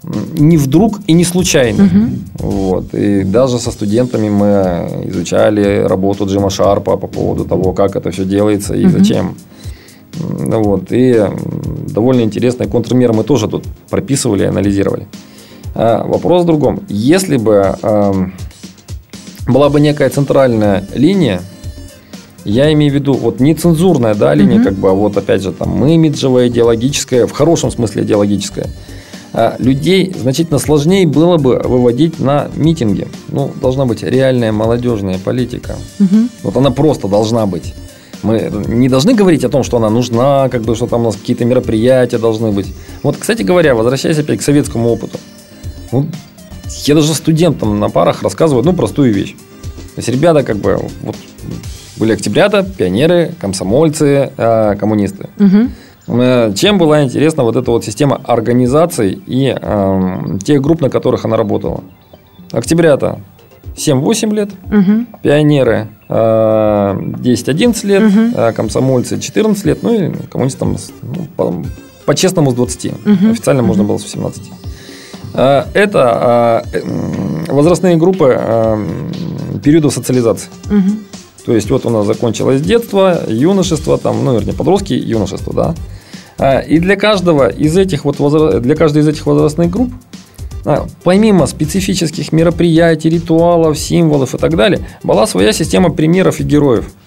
[0.04, 1.84] не вдруг и не случайно.
[1.84, 2.48] Угу.
[2.48, 2.94] Вот.
[2.94, 8.24] И даже со студентами мы изучали работу Джима Шарпа по поводу того, как это все
[8.24, 8.98] делается и угу.
[8.98, 9.34] зачем.
[10.14, 10.86] Вот.
[10.90, 11.24] И
[11.94, 15.06] довольно интересные контрмеры мы тоже тут прописывали и анализировали.
[15.74, 16.80] А вопрос в другом.
[16.88, 18.12] Если бы э,
[19.46, 21.40] была бы некая центральная линия,
[22.44, 24.64] я имею в виду вот не цензурная да, линия, угу.
[24.64, 28.66] как бы, а вот опять же там имиджевая, идеологическая, в хорошем смысле идеологическая–
[29.58, 33.08] людей значительно сложнее было бы выводить на митинги.
[33.28, 35.76] Ну, должна быть реальная молодежная политика.
[36.00, 36.16] Угу.
[36.42, 37.74] Вот она просто должна быть.
[38.22, 41.16] Мы не должны говорить о том, что она нужна, как бы, что там у нас
[41.16, 42.72] какие-то мероприятия должны быть.
[43.02, 45.18] Вот, кстати говоря, возвращаясь опять к советскому опыту.
[45.90, 46.06] Ну,
[46.84, 49.34] я даже студентам на парах рассказываю одну простую вещь.
[49.94, 51.16] То есть ребята как бы вот
[51.96, 55.28] были октябрята, пионеры, комсомольцы, э, коммунисты.
[55.38, 55.68] Угу.
[56.06, 61.36] Чем была интересна вот эта вот система организаций и э, тех групп, на которых она
[61.36, 61.84] работала?
[62.50, 63.20] Октябрята
[63.76, 65.06] 7-8 лет, угу.
[65.22, 68.20] пионеры э, 10-11 лет, угу.
[68.36, 71.64] э, комсомольцы 14 лет, ну и коммунистам ну, по,
[72.04, 72.84] по-честному с 20.
[72.86, 73.30] Угу.
[73.30, 73.68] Официально угу.
[73.68, 74.42] можно было с 18.
[75.34, 76.80] Э, это э,
[77.48, 78.86] возрастные группы э,
[79.62, 80.48] периодов социализации.
[80.66, 81.11] Угу.
[81.44, 85.74] То есть вот у нас закончилось детство, юношество, там, ну, вернее, подростки, юношество, да.
[86.38, 88.16] А, и для каждого из этих вот
[88.62, 89.92] для каждой из этих возрастных групп,
[90.64, 96.90] а, помимо специфических мероприятий, ритуалов, символов и так далее, была своя система примеров и героев–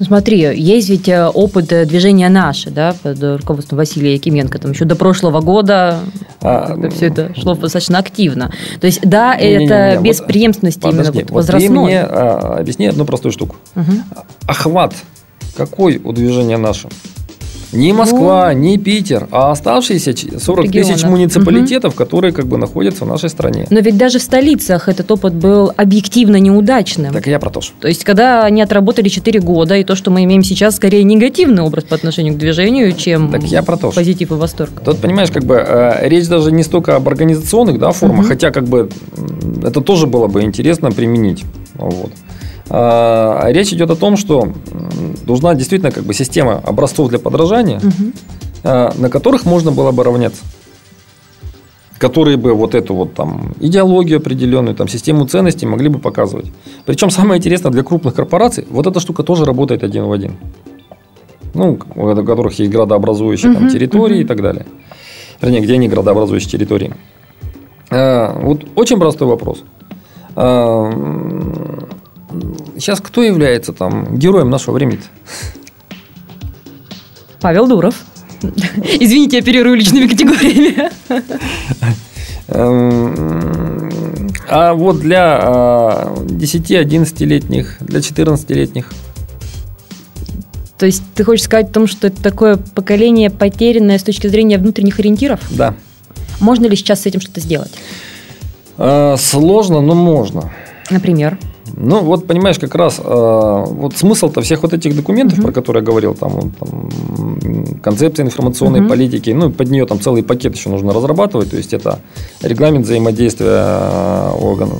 [0.00, 4.70] ну, смотри, есть ведь э, опыт э, движения «Наше», да, под руководством Василия Якименко, там
[4.70, 5.98] еще до прошлого года
[6.40, 8.50] а, все это шло достаточно активно.
[8.80, 11.68] То есть, да, не, это не, не, без вот, преемственности подожди, именно вот возрастной.
[11.68, 13.56] Вот мне а, объясни одну простую штуку.
[13.76, 13.92] Угу.
[14.46, 14.94] Охват
[15.54, 16.88] какой у движения «Наше»?
[17.72, 20.88] Не Москва, ну, не Питер, а оставшиеся 40 регионах.
[20.88, 21.98] тысяч муниципалитетов, угу.
[21.98, 23.66] которые как бы находятся в нашей стране.
[23.70, 27.12] Но ведь даже в столицах этот опыт был объективно неудачным.
[27.12, 27.70] Так я про то же.
[27.80, 31.62] То есть, когда они отработали 4 года, и то, что мы имеем сейчас, скорее негативный
[31.62, 34.70] образ по отношению к движению, чем так я про то позитив и восторг.
[34.84, 38.28] Тут, понимаешь, как бы э, речь даже не столько об организационных да, формах, угу.
[38.28, 38.88] хотя как бы
[39.62, 41.44] это тоже было бы интересно применить.
[41.74, 42.10] Вот.
[42.70, 44.52] А, речь идет о том, что
[45.26, 48.12] нужна действительно как бы система образцов для подражания, угу.
[48.62, 50.42] на которых можно было бы равняться
[52.00, 56.50] которые бы вот эту вот там идеологию определенную, там систему ценностей могли бы показывать.
[56.86, 60.36] Причем самое интересное для крупных корпораций, вот эта штука тоже работает один в один.
[61.52, 64.66] Ну, у которых есть градообразующие там, территории uh и так далее.
[65.42, 66.94] Вернее, где они градообразующие территории.
[67.90, 69.62] А, вот очень простой вопрос.
[72.30, 75.00] А, сейчас кто является там героем нашего времени?
[77.40, 77.94] Павел Дуров.
[78.42, 80.90] Извините, я оперирую личными категориями.
[82.48, 88.90] Эм, а вот для 10-11-летних, для 14-летних?
[90.78, 94.58] То есть ты хочешь сказать о том, что это такое поколение потерянное с точки зрения
[94.58, 95.40] внутренних ориентиров?
[95.50, 95.74] Да.
[96.40, 97.72] Можно ли сейчас с этим что-то сделать?
[98.78, 100.50] Э, сложно, но можно.
[100.90, 101.38] Например?
[101.76, 105.46] Ну, вот понимаешь, как раз э, вот смысл-то всех вот этих документов, угу.
[105.46, 106.88] про которые я говорил, там, там
[107.82, 108.90] концепция информационной угу.
[108.90, 112.00] политики, ну, под нее там целый пакет еще нужно разрабатывать, то есть это
[112.42, 114.78] регламент взаимодействия э, органов,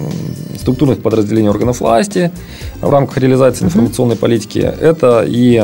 [0.60, 2.30] структурных подразделений органов власти
[2.80, 3.68] в рамках реализации угу.
[3.68, 5.62] информационной политики, это и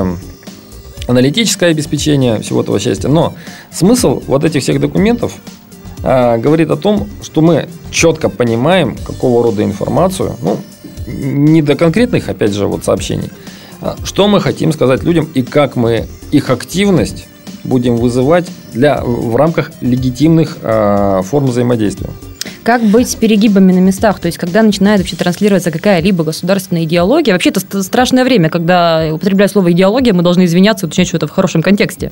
[1.07, 3.09] аналитическое обеспечение всего этого счастья.
[3.09, 3.35] Но
[3.71, 5.35] смысл вот этих всех документов
[6.03, 10.57] э, говорит о том, что мы четко понимаем, какого рода информацию, ну,
[11.07, 13.31] не до конкретных, опять же, вот сообщений,
[13.81, 17.27] а что мы хотим сказать людям и как мы их активность
[17.65, 22.11] будем вызывать для, в рамках легитимных э, форм взаимодействия.
[22.63, 24.19] Как быть с перегибами на местах?
[24.19, 29.49] То есть, когда начинает вообще транслироваться какая-либо государственная идеология, вообще это страшное время, когда, употребляя
[29.49, 32.11] слово идеология, мы должны извиняться и уточнять, что это в хорошем контексте.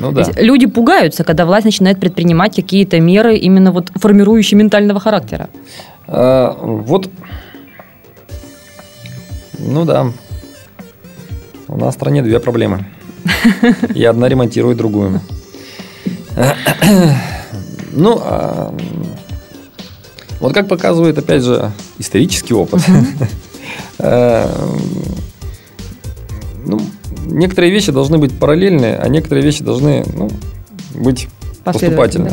[0.00, 0.24] Ну, да.
[0.36, 5.48] Люди пугаются, когда власть начинает предпринимать какие-то меры именно вот формирующие ментального характера.
[6.06, 7.10] А, вот
[9.58, 10.12] ну да.
[11.68, 12.86] У нас в стране две проблемы.
[13.94, 15.20] И одна ремонтирует другую.
[17.92, 18.74] Ну, а,
[20.40, 22.80] вот как показывает, опять же, исторический опыт,
[23.98, 24.46] э,
[26.64, 26.80] ну,
[27.24, 30.30] некоторые вещи должны быть параллельны, а некоторые вещи должны ну,
[30.94, 31.28] быть
[31.64, 32.30] поступательны.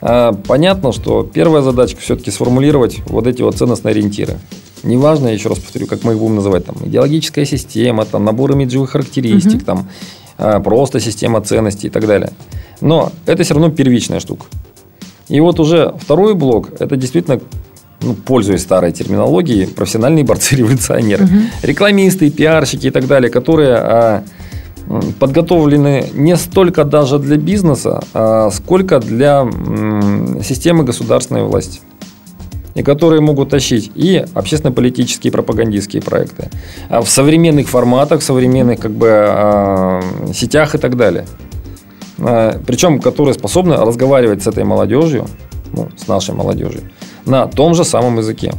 [0.00, 4.38] А, понятно, что первая задачка все-таки сформулировать вот эти вот ценностные ориентиры.
[4.84, 8.90] Неважно, еще раз повторю, как мы их будем называть, там, идеологическая система, там, набор имиджевых
[8.90, 9.64] характеристик, угу.
[9.64, 9.88] там,
[10.38, 12.32] а, просто система ценностей и так далее.
[12.80, 14.46] Но это все равно первичная штука.
[15.28, 17.40] И вот уже второй блок, это действительно
[18.02, 21.24] ну, пользуясь старой терминологией, профессиональные борцы-революционеры.
[21.24, 21.32] Угу.
[21.62, 24.24] Рекламисты, пиарщики и так далее, которые а,
[25.18, 31.80] подготовлены не столько даже для бизнеса, а сколько для м, системы государственной власти
[32.74, 36.50] и которые могут тащить и общественно-политические пропагандистские проекты
[36.88, 40.02] а в современных форматах, в современных как бы, а,
[40.34, 41.26] сетях и так далее.
[42.18, 45.26] А, Причем, которые способны разговаривать с этой молодежью,
[45.72, 46.82] ну, с нашей молодежью,
[47.26, 48.52] на том же самом языке.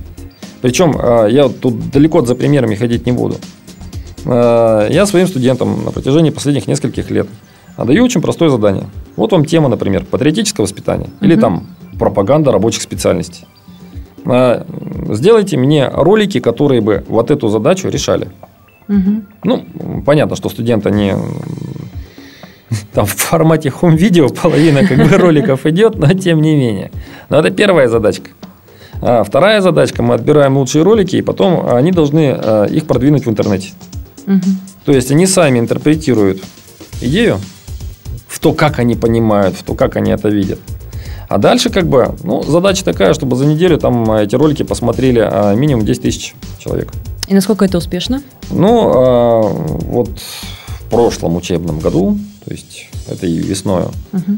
[0.61, 0.97] Причем
[1.29, 3.35] я тут далеко за примерами ходить не буду.
[4.25, 7.27] Я своим студентам на протяжении последних нескольких лет
[7.77, 8.85] даю очень простое задание.
[9.15, 11.09] Вот вам тема, например, патриотическое воспитание.
[11.21, 11.67] Или там
[11.99, 13.45] пропаганда рабочих специальностей.
[14.25, 14.65] А,
[15.09, 18.29] сделайте мне ролики, которые бы вот эту задачу решали.
[18.87, 19.21] Угу.
[19.43, 19.65] Ну,
[20.05, 21.13] понятно, что студенты они
[22.93, 26.91] там в формате хом-видео половина как бы роликов идет, но тем не менее.
[27.29, 28.31] Но это первая задачка.
[29.01, 33.29] А вторая задачка, мы отбираем лучшие ролики, и потом они должны а, их продвинуть в
[33.29, 33.71] интернете.
[34.27, 34.41] Угу.
[34.85, 36.41] То есть они сами интерпретируют
[37.01, 37.39] идею
[38.27, 40.59] в то, как они понимают, в то, как они это видят.
[41.35, 45.53] А дальше как бы, ну, задача такая, чтобы за неделю там эти ролики посмотрели а,
[45.53, 46.93] минимум 10 тысяч человек.
[47.27, 48.23] И насколько это успешно?
[48.51, 54.37] Ну, а, вот в прошлом учебном году, то есть это и весною, угу.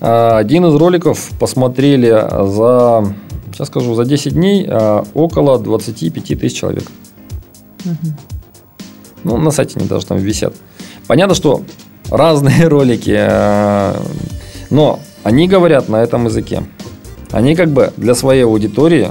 [0.00, 3.14] один из роликов посмотрели за,
[3.54, 4.68] сейчас скажу, за 10 дней
[5.14, 6.84] около 25 тысяч человек.
[7.86, 8.12] Угу.
[9.24, 10.52] Ну, на сайте они даже там висят.
[11.06, 11.62] Понятно, что
[12.10, 13.18] разные ролики,
[14.68, 16.64] но они говорят на этом языке.
[17.30, 19.08] Они как бы для своей аудитории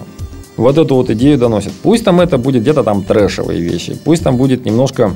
[0.57, 1.73] вот эту вот идею доносят.
[1.81, 5.13] Пусть там это будет где-то там трэшевые вещи, пусть там будет немножко,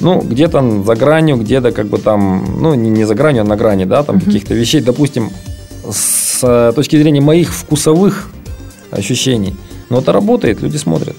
[0.00, 3.56] ну, где-то за гранью, где-то как бы там, ну, не, не за гранью, а на
[3.56, 4.24] грани, да, там uh-huh.
[4.24, 5.30] каких-то вещей, допустим,
[5.90, 8.30] с э, точки зрения моих вкусовых
[8.90, 9.54] ощущений.
[9.90, 11.16] Но это работает, люди смотрят.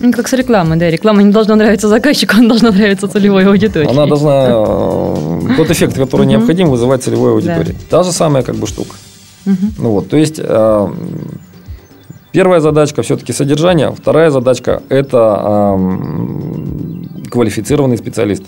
[0.00, 0.90] Ну, как с рекламой, да.
[0.90, 3.90] Реклама не должна нравиться заказчику, она должна нравиться целевой аудитории.
[3.90, 7.74] Она должна э, тот эффект, который необходим, вызывать целевой аудитории.
[7.90, 8.94] Та же самая как бы штука.
[9.78, 10.88] Ну вот, то есть э,
[12.32, 15.78] первая задачка все-таки содержание, вторая задачка это
[17.30, 18.44] квалифицированный специалист.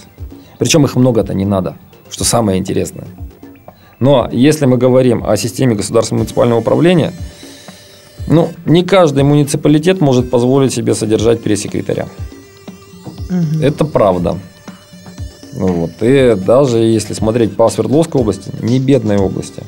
[0.58, 1.76] Причем их много-то не надо,
[2.10, 3.06] что самое интересное.
[3.98, 7.12] Но если мы говорим о системе государственного муниципального управления,
[8.30, 12.06] ну, не каждый муниципалитет может позволить себе содержать пресс-секретаря.
[13.28, 13.62] Угу.
[13.62, 14.38] Это правда.
[15.52, 15.90] Ну вот.
[16.00, 19.62] И даже если смотреть по Свердловской области, не бедной области,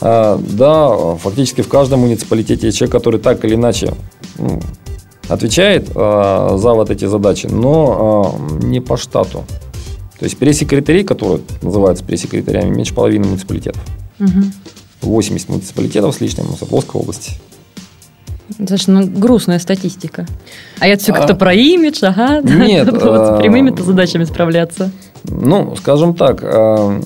[0.00, 3.94] а, да, фактически в каждом муниципалитете есть человек, который так или иначе
[4.36, 4.60] ну,
[5.28, 9.44] отвечает а, за вот эти задачи, но а, не по штату.
[10.18, 13.82] То есть пресс-секретари, которые называются пресс-секретарями, меньше половины муниципалитетов.
[14.18, 14.42] Угу.
[15.02, 17.32] 80 муниципалитетов с лишним Свердловской области.
[18.48, 20.26] Достаточно ну, грустная статистика.
[20.78, 21.16] А это все а...
[21.16, 22.40] как-то про имидж, ага.
[22.42, 22.90] Нет.
[22.92, 24.90] вот с прямыми-то задачами справляться.
[25.24, 27.00] Ну, скажем так, а,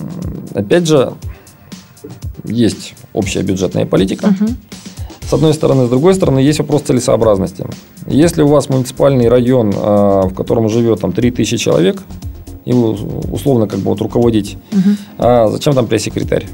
[0.53, 1.13] опять же,
[2.43, 4.25] есть общая бюджетная политика.
[4.25, 4.49] Угу.
[5.27, 5.87] С одной стороны.
[5.87, 7.65] С другой стороны, есть вопрос целесообразности.
[8.05, 12.03] Если у вас муниципальный район, а, в котором живет там 3000 человек,
[12.65, 12.91] и вы
[13.31, 14.89] условно как бы вот руководить, угу.
[15.17, 16.47] а зачем там пресс-секретарь?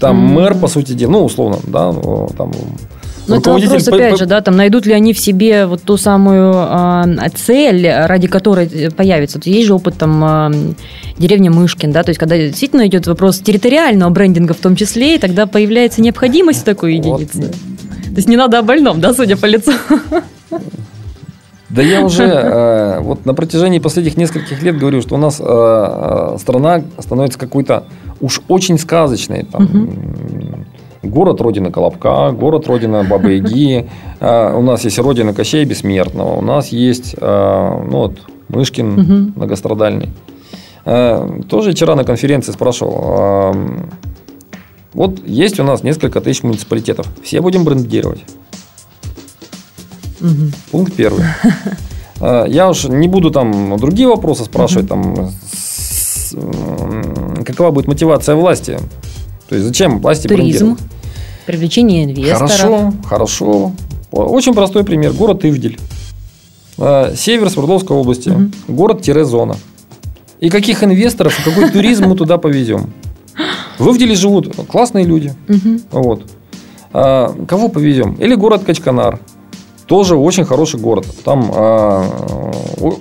[0.00, 1.92] Там mm мэр, по сути дела, ну, условно, да,
[2.36, 2.50] там
[3.26, 6.52] ну, это вопрос, опять же, да, там найдут ли они в себе вот ту самую
[6.54, 9.38] э, цель, ради которой э, появится.
[9.38, 10.74] Вот есть же опыт там э,
[11.18, 15.18] деревни Мышкин, да, то есть когда действительно идет вопрос территориального брендинга в том числе, и
[15.18, 17.42] тогда появляется необходимость такой единицы.
[17.42, 17.50] Вот.
[17.50, 19.72] То есть не надо о больном, да, судя по лицу.
[21.70, 25.44] Да я уже э, вот на протяжении последних нескольких лет говорю, что у нас э,
[25.44, 27.84] э страна становится какой-то
[28.20, 29.46] уж очень сказочной.
[29.50, 29.88] Там, угу
[31.02, 33.88] город родина Колобка, город родина Бабы Яги,
[34.20, 40.10] а, у нас есть родина Кощея Бессмертного, у нас есть а, ну, вот, Мышкин многострадальный.
[40.84, 43.54] А, тоже вчера на конференции спрашивал,
[44.94, 48.24] вот есть у нас несколько тысяч муниципалитетов, все будем брендировать.
[50.20, 50.52] Угу.
[50.70, 51.24] Пункт первый.
[52.20, 55.30] Я уж не буду там другие вопросы спрашивать, там,
[57.44, 58.78] какова будет мотивация власти.
[59.48, 60.78] То есть зачем власти Туризм.
[61.46, 62.50] Привлечение инвесторов.
[62.50, 63.72] Хорошо, хорошо.
[64.10, 65.12] Очень простой пример.
[65.12, 65.78] Город Ивдель.
[66.78, 68.28] А, север Свердловской области.
[68.28, 68.74] Угу.
[68.74, 69.56] Город-зона.
[70.40, 72.92] И каких инвесторов, и какой туризм мы туда повезем?
[73.78, 75.34] В Ивделе живут классные люди.
[75.48, 75.80] Угу.
[76.02, 76.26] Вот.
[76.92, 78.14] А, кого повезем?
[78.14, 79.20] Или город Качканар.
[79.86, 81.06] Тоже очень хороший город.
[81.24, 82.52] Там а,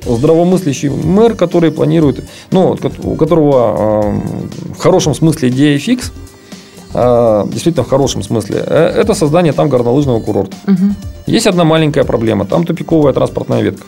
[0.05, 4.21] здравомыслящий мэр, который планирует, ну, у которого а,
[4.75, 6.11] в хорошем смысле идея фикс,
[6.93, 10.55] действительно в хорошем смысле, э, это создание там горнолыжного курорта.
[10.67, 10.95] Угу.
[11.27, 13.85] Есть одна маленькая проблема, там тупиковая транспортная ветка.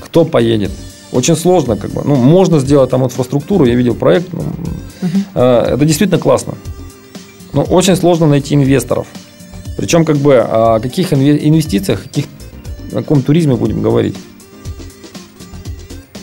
[0.00, 0.70] Кто поедет?
[1.12, 2.02] Очень сложно, как бы.
[2.04, 4.32] Ну, можно сделать там инфраструктуру, я видел проект.
[4.32, 5.18] Ну, угу.
[5.34, 6.54] Это действительно классно.
[7.52, 9.06] Но очень сложно найти инвесторов.
[9.76, 12.26] Причем, как бы, о каких инвестициях, каких,
[12.92, 14.16] о каком туризме будем говорить.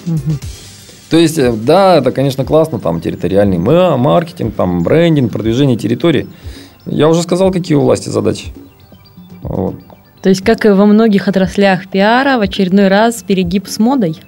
[0.07, 0.36] Угу.
[1.12, 6.28] То есть, э, да, это, конечно, классно, там территориальный маркетинг, там брендинг, продвижение территории.
[6.86, 8.47] Я уже сказал, какие у власти задачи.
[9.43, 9.76] Вот.
[10.22, 14.22] То есть, как и во многих отраслях пиара, в очередной раз перегиб с модой?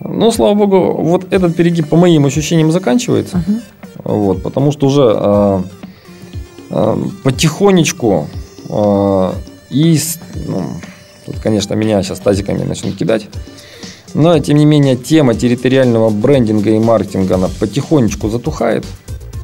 [0.00, 3.44] Ну, слава богу, вот этот перегиб, по моим ощущениям, заканчивается.
[3.46, 3.60] Угу.
[4.04, 5.62] Вот, потому что уже э,
[6.70, 8.26] э, потихонечку
[8.68, 9.32] э,
[9.70, 10.00] и,
[10.48, 10.64] ну,
[11.26, 13.28] тут, конечно, меня сейчас тазиками начнут кидать,
[14.14, 18.84] но, тем не менее, тема территориального брендинга и маркетинга, она потихонечку затухает.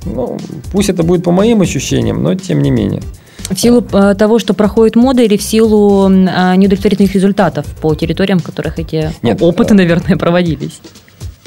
[0.05, 0.39] Ну,
[0.73, 3.03] пусть это будет по моим ощущениям, но тем не менее.
[3.51, 8.41] В силу э, того, что проходит мода, или в силу э, неудовлетворительных результатов по территориям,
[8.41, 10.81] в которых эти Нет, опыты, э, наверное, проводились?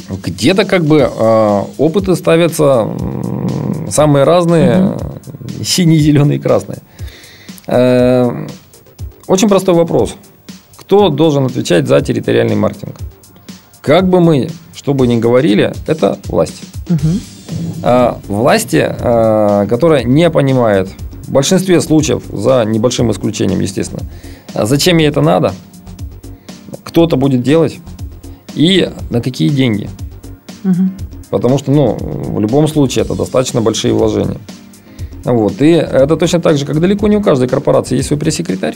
[0.10, 2.88] Где-то как бы э, опыты ставятся
[3.90, 5.00] самые разные, угу.
[5.64, 6.80] синие, зеленые и красные.
[9.28, 10.16] Очень простой вопрос.
[10.92, 12.98] Кто должен отвечать за территориальный маркетинг?
[13.80, 16.64] Как бы мы, что бы ни говорили, это власть.
[16.90, 17.08] Угу.
[17.82, 20.90] А, власти, а, которая не понимает
[21.24, 24.02] в большинстве случаев, за небольшим исключением, естественно,
[24.54, 25.54] а зачем ей это надо,
[26.84, 27.80] кто-то будет делать
[28.54, 29.90] и на какие деньги.
[30.66, 30.90] Угу.
[31.30, 34.42] Потому что, ну, в любом случае, это достаточно большие вложения.
[35.24, 35.62] Вот.
[35.62, 38.76] И это точно так же, как далеко не у каждой корпорации есть свой пресс-секретарь.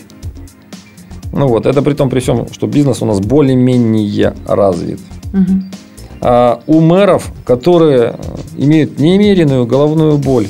[1.36, 5.02] Ну вот, это при том, при всем, что бизнес у нас более-менее развит.
[5.34, 5.62] Угу.
[6.22, 8.16] А у мэров, которые
[8.56, 10.48] имеют немеренную головную боль,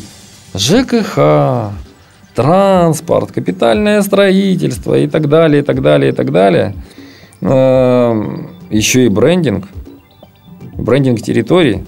[0.54, 1.72] ЖКХ,
[2.36, 6.76] транспорт, капитальное строительство и так далее, и так далее, и так далее,
[7.42, 9.68] эм, еще и брендинг,
[10.78, 11.84] брендинг территорий.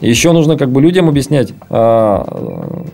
[0.00, 2.86] Еще нужно как бы людям объяснять, а,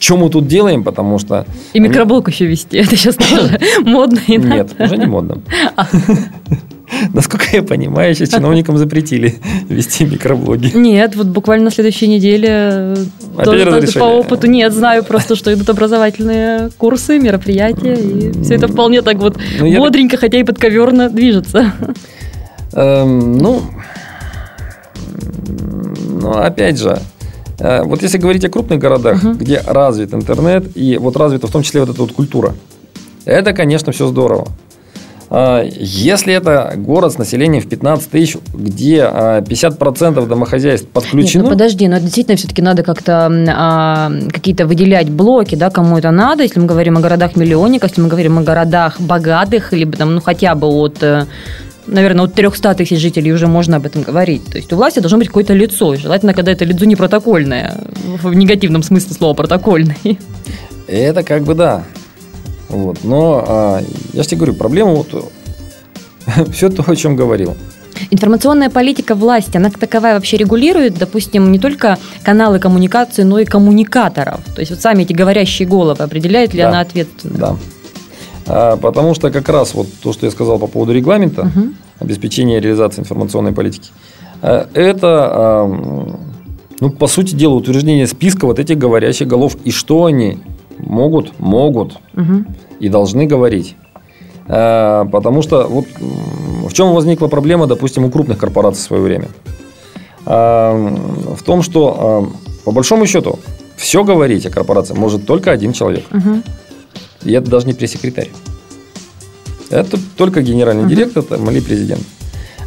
[0.00, 1.46] что мы тут делаем, потому что...
[1.72, 2.76] И микроблог еще вести.
[2.78, 5.40] Это сейчас тоже модно и Нет, уже не модно.
[5.76, 5.86] А.
[7.12, 9.38] Насколько я понимаю, сейчас чиновникам запретили
[9.68, 10.72] вести микроблоги.
[10.74, 12.96] Нет, вот буквально на следующей неделе
[13.44, 19.02] тоже по опыту нет, знаю просто, что идут образовательные курсы, мероприятия, и все это вполне
[19.02, 21.72] так вот ну, бодренько, хотя и подковерно движется.
[22.72, 23.62] Эм, ну,
[26.20, 27.17] ну, опять же, Э,
[27.58, 29.32] вот если говорить о крупных городах, угу.
[29.34, 32.54] где развит интернет, и вот развита в том числе вот эта вот культура,
[33.24, 34.48] это, конечно, все здорово.
[35.30, 41.42] А, если это город с населением в 15 тысяч, где 50% а, домохозяйств подключено...
[41.42, 46.10] Нет, ну подожди, но действительно все-таки надо как-то а, какие-то выделять блоки, да, кому это
[46.10, 46.42] надо.
[46.42, 50.54] Если мы говорим о городах-миллионниках, если мы говорим о городах богатых, либо там, ну, хотя
[50.54, 51.26] бы от э,
[51.88, 54.44] наверное, от 300 тысяч жителей уже можно об этом говорить.
[54.44, 55.96] То есть у власти должно быть какое-то лицо.
[55.96, 57.76] Желательно, когда это лицо не протокольное,
[58.22, 59.96] в негативном смысле слова протокольное.
[60.86, 61.84] Это как бы да.
[62.68, 63.04] Вот.
[63.04, 63.82] Но а,
[64.12, 65.32] я же тебе говорю, проблема вот
[66.52, 67.56] все то, о чем говорил.
[68.10, 73.44] Информационная политика власти, она как таковая вообще регулирует, допустим, не только каналы коммуникации, но и
[73.44, 74.40] коммуникаторов.
[74.54, 76.68] То есть вот сами эти говорящие головы, определяет ли да.
[76.68, 77.40] она ответственность?
[77.40, 77.56] Да.
[78.48, 81.68] А, потому что как раз вот то, что я сказал по поводу регламента, угу.
[82.00, 83.90] обеспечения реализации информационной политики,
[84.42, 85.68] а, это,
[86.80, 90.38] ну, по сути дела, утверждение списка вот этих говорящих голов и что они
[90.78, 92.44] могут, могут угу.
[92.80, 93.76] и должны говорить.
[94.46, 99.28] Потому что вот в чем возникла проблема, допустим, у крупных корпораций в свое время?
[100.24, 102.32] В том, что
[102.64, 103.38] по большому счету
[103.76, 106.04] все говорить о корпорации может только один человек.
[106.10, 106.42] Угу.
[107.22, 108.30] И это даже не пресс-секретарь.
[109.70, 110.88] Это только генеральный uh-huh.
[110.88, 112.02] директор там, или президент.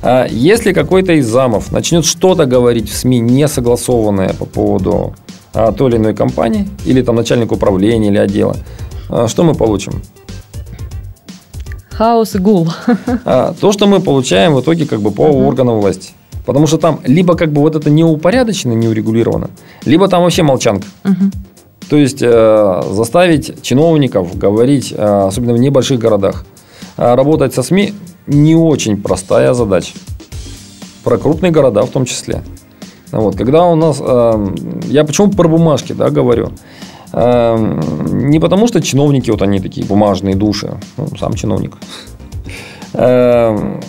[0.04, 5.16] А если какой-то из замов начнет что-то говорить в СМИ не согласованное по поводу
[5.54, 8.56] а, той или иной компании, или там начальник управления или отдела,
[9.10, 10.02] а, что мы получим?
[11.91, 12.70] Хаос и гул.
[13.26, 15.47] А, то, что мы получаем в итоге как бы по uh-huh.
[15.47, 16.14] органам власти.
[16.45, 19.52] Потому что там либо как бы вот это не упорядочено, не урегулировано,
[19.86, 20.88] либо там вообще молчанка.
[21.04, 21.32] Uh-huh.
[21.92, 26.46] То есть э, заставить чиновников говорить, э, особенно в небольших городах,
[26.96, 27.94] э, работать со СМИ
[28.28, 29.92] не очень простая задача.
[31.04, 32.44] Про крупные города в том числе.
[33.12, 34.02] Вот, когда у нас,
[34.86, 36.52] я почему про бумажки, да, говорю,
[37.14, 41.74] не потому что чиновники вот они такие бумажные души, ну, сам чиновник,
[42.94, 43.82] потому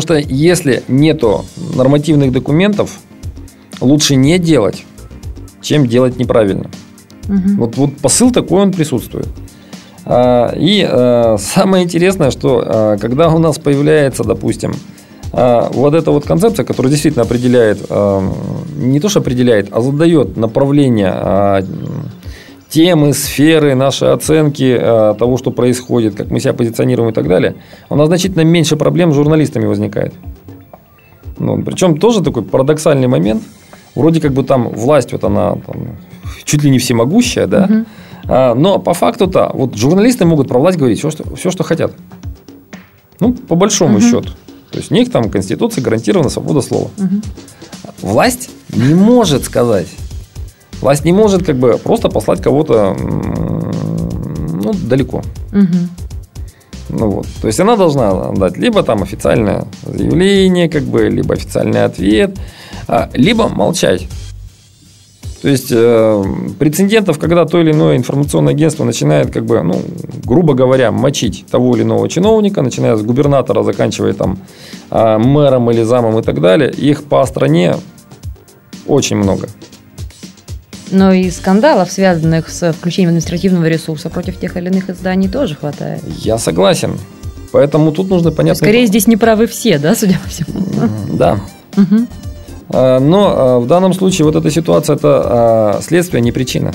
[0.00, 1.44] что если нету
[1.76, 2.98] нормативных документов,
[3.80, 4.84] лучше не делать,
[5.62, 6.70] чем делать неправильно.
[7.28, 7.56] Угу.
[7.58, 9.28] Вот, вот посыл такой он присутствует.
[10.04, 14.74] А, и а, самое интересное, что а, когда у нас появляется, допустим,
[15.32, 17.90] вот эта вот концепция, которая действительно определяет,
[18.76, 21.64] не то что определяет, а задает направление
[22.68, 24.78] темы, сферы, наши оценки
[25.18, 27.54] того, что происходит, как мы себя позиционируем и так далее,
[27.88, 30.12] у нас значительно меньше проблем с журналистами возникает.
[31.38, 33.42] Ну, причем тоже такой парадоксальный момент–
[33.94, 35.96] вроде как бы там власть вот она там,
[36.44, 37.84] чуть ли не всемогущая, да, угу.
[38.28, 41.92] а, но по факту-то вот журналисты могут про власть говорить все, что, все, что хотят.
[43.20, 44.02] Ну, по большому угу.
[44.02, 44.30] счету.
[44.70, 46.90] То есть у них там Конституция гарантирована свобода слова.
[46.98, 47.22] Угу.
[48.02, 49.88] Власть не может сказать.
[50.80, 55.22] Власть не может как бы просто послать кого-то ну, далеко.
[55.52, 55.88] Мгм.
[56.92, 57.26] Ну вот.
[57.40, 62.38] То есть она должна дать либо там официальное заявление, как бы, либо официальный ответ,
[62.86, 64.06] а, либо молчать.
[65.40, 66.24] То есть э,
[66.60, 69.82] прецедентов, когда то или иное информационное агентство начинает, как бы, ну,
[70.24, 74.38] грубо говоря, мочить того или иного чиновника, начиная с губернатора, заканчивая там
[74.90, 77.74] э, мэром или замом и так далее, их по стране
[78.86, 79.48] очень много.
[80.92, 86.02] Но и скандалов, связанных с включением административного ресурса против тех или иных изданий, тоже хватает.
[86.18, 86.98] Я согласен.
[87.50, 88.58] Поэтому тут нужно понятно.
[88.58, 90.64] Скорее, здесь не правы все, да, судя по всему?
[91.12, 91.40] Да.
[92.68, 96.72] А, Но а, в данном случае вот эта ситуация это а, следствие, а не причина.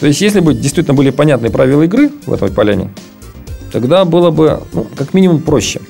[0.00, 2.90] То есть, если бы действительно были понятные правила игры в этой поляне,
[3.72, 5.80] тогда было бы ну, как минимум проще.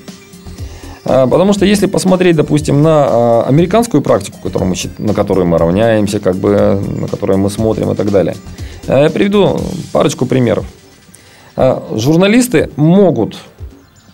[1.07, 5.57] А, Потому что если посмотреть, допустим, на а, американскую практику, которую мы на которую мы
[5.57, 8.35] равняемся, как бы, на которую мы смотрим и так далее,
[8.87, 9.59] а, я приведу
[9.93, 10.65] парочку примеров.
[11.55, 13.37] А, Журналисты могут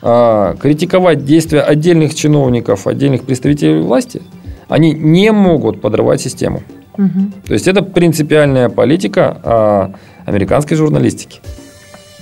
[0.01, 4.21] критиковать действия отдельных чиновников, отдельных представителей власти,
[4.67, 6.61] они не могут подрывать систему.
[6.97, 7.31] Мгм.
[7.47, 11.39] То есть это принципиальная политика американской журналистики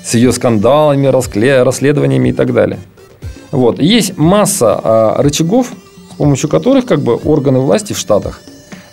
[0.03, 2.77] с ее скандалами, расследованиями и так далее.
[3.51, 3.79] Вот.
[3.79, 5.73] Есть масса а, рычагов,
[6.11, 8.41] с помощью которых как бы органы власти в Штатах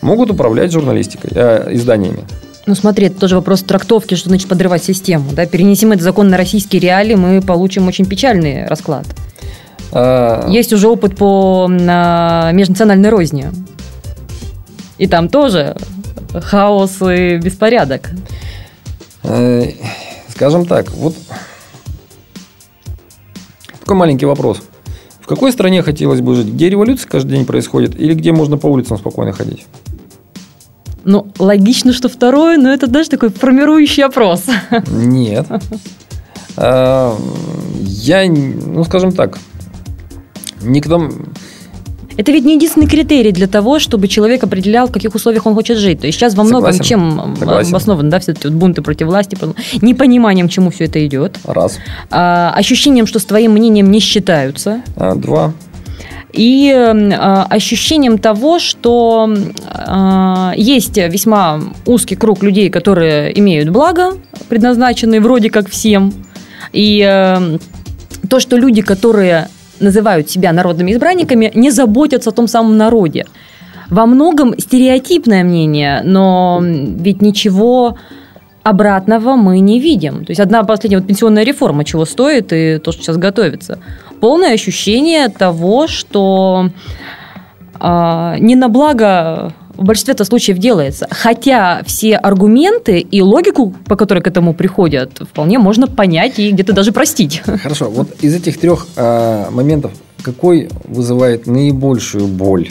[0.01, 2.25] могут управлять журналистикой, а, изданиями.
[2.67, 5.31] Ну, смотри, это тоже вопрос трактовки, что значит подрывать систему.
[5.33, 5.47] Да?
[5.47, 9.07] Перенесем этот закон на российские реалии, мы получим очень печальный расклад.
[9.93, 13.51] А, Есть уже опыт по а, межнациональной розни.
[14.99, 15.77] И там тоже
[16.35, 18.11] хаос и беспорядок.
[19.23, 19.71] Э,
[20.29, 21.15] Скажем так, вот
[23.89, 24.61] такой маленький вопрос.
[25.19, 26.49] В какой стране хотелось бы жить?
[26.49, 29.65] Где революция каждый день происходит или где можно по улицам спокойно ходить?
[31.05, 34.45] Ну, логично, что второе, но это даже такой формирующий опрос.
[34.91, 35.47] Нет.
[36.59, 37.17] А,
[37.81, 39.39] Я, ну, скажем так,
[40.61, 41.11] тому...
[42.19, 45.79] Это ведь не единственный критерий для того, чтобы человек определял, в каких условиях он хочет
[45.79, 46.01] жить.
[46.01, 46.85] То есть сейчас во многом Согласен.
[46.85, 47.71] чем Согласен.
[47.71, 51.39] обоснованы, да, все эти вот бунты против власти, по- непониманием, к чему все это идет,
[51.45, 51.79] Раз.
[52.11, 55.53] а, ощущением, что с твоим мнением не считаются, А, Два.
[56.33, 59.33] и а, ощущением того, что
[59.73, 64.15] а, есть весьма узкий круг людей, которые имеют благо,
[64.49, 66.13] предназначенные вроде как всем,
[66.73, 67.59] и э,
[68.29, 69.49] то, что люди, которые
[69.81, 73.27] называют себя народными избранниками, не заботятся о том самом народе.
[73.91, 77.97] Во многом стереотипное мнение, но ведь ничего
[78.63, 80.25] обратного мы не видим.
[80.27, 83.79] То есть одна последняя вот пенсионная реформа чего стоит и то, что сейчас готовится.
[84.21, 86.71] Полное ощущение того, что
[87.81, 91.07] а, не на благо в большинстве случаев делается.
[91.11, 96.73] Хотя все аргументы и логику, по которой к этому приходят, вполне можно понять и где-то
[96.73, 97.43] даже простить.
[97.63, 102.69] Хорошо, вот из этих трех а, моментов какой вызывает наибольшую боль?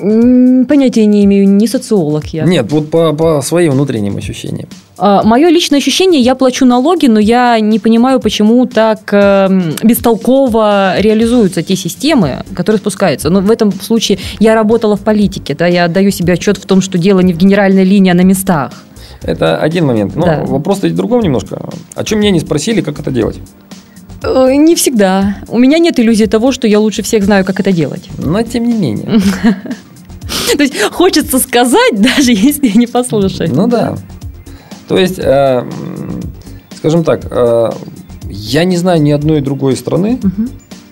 [0.00, 2.44] Понятия не имею, не социолог я.
[2.44, 4.68] Нет, вот по, по своим внутренним ощущениям.
[4.98, 10.94] А, Мое личное ощущение, я плачу налоги, но я не понимаю, почему так эм, бестолково
[11.00, 13.30] реализуются те системы, которые спускаются.
[13.30, 16.80] Но в этом случае я работала в политике, да, я отдаю себе отчет в том,
[16.80, 18.72] что дело не в генеральной линии, а на местах.
[19.22, 20.16] Это один момент.
[20.16, 20.44] Но Да.
[20.46, 21.68] вопрос-то в другом немножко.
[21.94, 23.38] О чем меня не спросили, как это делать?
[24.22, 25.36] Э, Не всегда.
[25.48, 28.08] У меня нет иллюзии того, что я лучше всех знаю, как это делать.
[28.18, 29.20] Но тем не менее.
[30.56, 33.52] То есть хочется сказать, даже если не послушать.
[33.52, 33.96] Ну да.
[34.88, 35.64] То есть, э,
[36.76, 37.70] скажем так, э,
[38.28, 40.48] я не знаю ни одной другой страны, Мгм.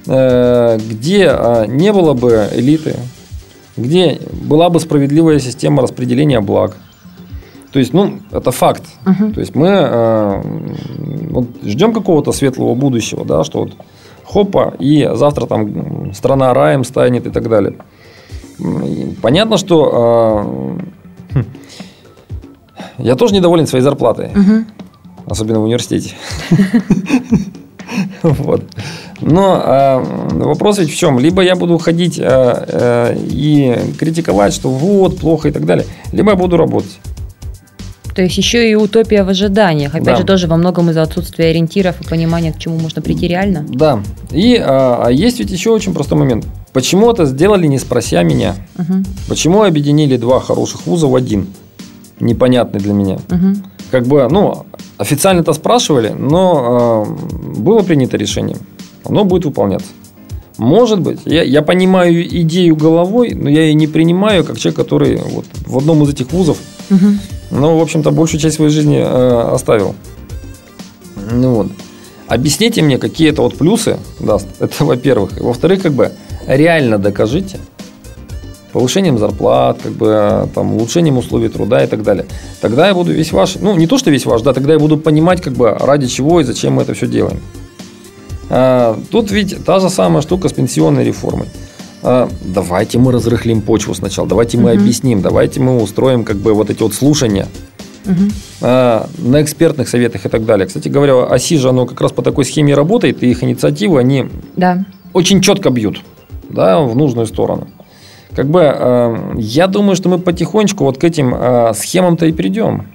[0.07, 2.97] э, где э, не было бы элиты,
[3.77, 6.77] где была бы справедливая система распределения благ.
[7.73, 8.85] То есть, ну, это факт.
[9.05, 9.33] Мгм.
[9.35, 10.43] То есть мы э,
[11.31, 13.73] вот ждем какого-то светлого будущего, да, что вот
[14.25, 17.75] хопа, и завтра там страна раем станет и так далее.
[19.23, 20.77] Понятно, что
[21.35, 21.43] э,
[22.99, 24.67] я тоже недоволен своей зарплатой, Мгм.
[25.27, 26.15] особенно в университете.
[28.23, 28.65] Вот.
[29.21, 29.99] Но а,
[30.31, 31.19] вопрос ведь в чем?
[31.19, 36.31] Либо я буду ходить а, а, и критиковать, что вот, плохо и так далее, либо
[36.31, 36.99] я буду работать.
[38.19, 39.95] То есть еще и утопия в ожиданиях.
[39.95, 40.17] Опять Да.
[40.17, 43.65] же, тоже во многом из-за отсутствия ориентиров и понимания, к чему можно прийти реально.
[43.69, 44.03] Да.
[44.33, 46.45] И а, а есть ведь еще очень простой момент.
[46.73, 48.57] Почему это сделали, не спрося меня?
[48.77, 49.05] Мгм.
[49.29, 51.47] Почему объединили два хороших вуза в один?
[52.19, 53.19] Непонятный для меня.
[53.29, 53.63] Мгм.
[53.93, 54.67] Как бы, ну,
[54.97, 58.57] официально это спрашивали, но а, было принято решение.
[59.05, 59.91] Оно будет выполняться.
[60.57, 61.21] Может быть.
[61.25, 65.79] Я, я понимаю идею головой, но я ее не принимаю как человек, который вот в
[65.79, 66.59] одном из этих вузов,
[66.91, 67.07] угу.
[67.51, 69.95] Ну, в общем-то, большую часть своей жизни э, оставил.
[71.31, 71.67] Ну вот.
[72.27, 74.47] Объясните мне, какие это вот плюсы даст.
[74.61, 75.41] Это во-первых.
[75.41, 76.13] Во-вторых, как бы
[76.47, 77.59] реально докажите
[78.73, 82.27] повышением зарплат, как бы там улучшением условий труда и так далее.
[82.61, 84.99] Тогда я буду весь ваш, ну не то что весь ваш, да, тогда я буду
[84.99, 87.41] понимать, как бы ради чего и зачем мы это все делаем.
[88.51, 91.49] А, тут ведь та же самая штука с пенсионной реформой.
[92.03, 94.81] А, давайте мы разрыхлим почву сначала, давайте мы угу.
[94.81, 97.47] объясним, давайте мы устроим как бы вот эти вот слушания
[98.07, 98.31] угу.
[98.61, 100.67] на экспертных советах и так далее.
[100.67, 104.29] Кстати говоря, ОСИ же оно как раз по такой схеме работает, и их инициативы, они
[104.57, 104.85] да.
[105.13, 106.03] очень четко бьют
[106.49, 107.69] да, в нужную сторону.
[108.35, 111.35] Как бы э, я думаю, что мы потихонечку вот к этим
[111.75, 112.87] схемам-то и придем.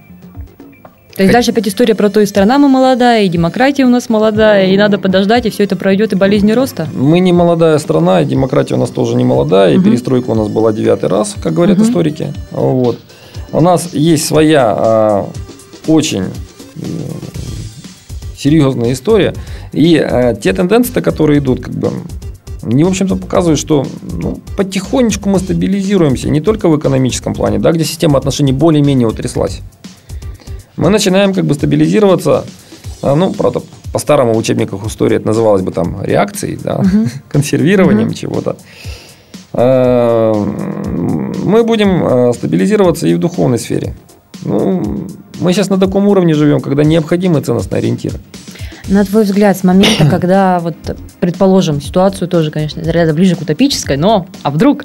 [1.15, 4.09] То есть дальше опять история про то, и страна мы молодая, и демократия у нас
[4.09, 6.87] молодая, и надо подождать, и все это пройдет, и болезни роста?
[6.91, 9.85] Мы не молодая страна, и демократия у нас тоже не молодая, и угу.
[9.85, 11.85] перестройка у нас была девятый раз, как говорят угу.
[11.85, 12.33] историки.
[12.49, 12.99] Вот.
[13.51, 15.29] У нас есть своя а,
[15.85, 16.25] очень
[18.35, 19.35] серьезная история,
[19.71, 21.91] и а, те тенденции, которые идут, как бы,
[22.63, 27.71] они, в общем-то, показывают, что ну, потихонечку мы стабилизируемся, не только в экономическом плане, да,
[27.71, 29.61] где система отношений более-менее утряслась
[30.77, 32.45] мы начинаем как бы стабилизироваться,
[33.01, 33.61] а, ну, правда,
[33.91, 37.07] по-старому в учебниках истории это называлось бы там реакцией, да, угу.
[37.29, 38.15] консервированием угу.
[38.15, 38.57] чего-то.
[39.53, 43.95] А, мы будем а, стабилизироваться и в духовной сфере.
[44.43, 45.07] Ну,
[45.43, 48.17] мы сейчас на таком уровне живем, когда необходимы ценностные ориентиры.
[48.87, 50.75] На твой взгляд, с момента, когда, вот,
[51.21, 54.83] предположим, ситуацию тоже, конечно, из ряда ближе к утопической, но, а вдруг,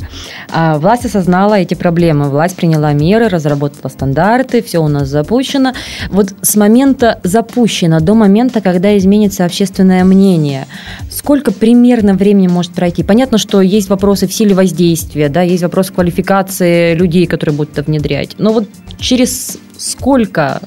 [0.52, 5.72] а, власть осознала эти проблемы, власть приняла меры, разработала стандарты, все у нас запущено.
[6.10, 10.66] Вот с момента запущено до момента, когда изменится общественное мнение,
[11.10, 13.02] сколько примерно времени может пройти?
[13.02, 17.82] Понятно, что есть вопросы в силе воздействия, да, есть вопрос квалификации людей, которые будут это
[17.82, 20.60] внедрять, но вот через сколько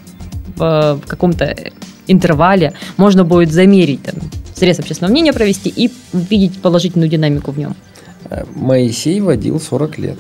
[0.57, 1.55] в каком-то
[2.07, 4.15] интервале можно будет замерить там,
[4.53, 7.75] срез общественного мнения провести и видеть положительную динамику в нем.
[8.29, 10.19] Э, Моисей водил 40 лет.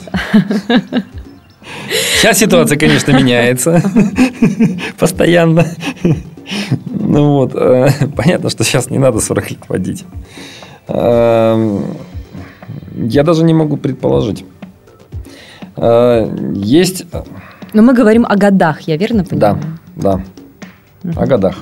[2.17, 3.81] Сейчас ситуация, конечно, меняется
[4.99, 5.65] постоянно.
[6.85, 10.05] Ну вот, э, понятно, что сейчас не надо 40 лет водить.
[10.87, 11.97] Эм,
[12.95, 14.43] я даже не могу предположить.
[15.77, 17.05] Э, есть...
[17.73, 19.59] Но мы говорим о годах, я верно понимаю?
[19.95, 20.23] Да, да
[21.15, 21.55] о годах.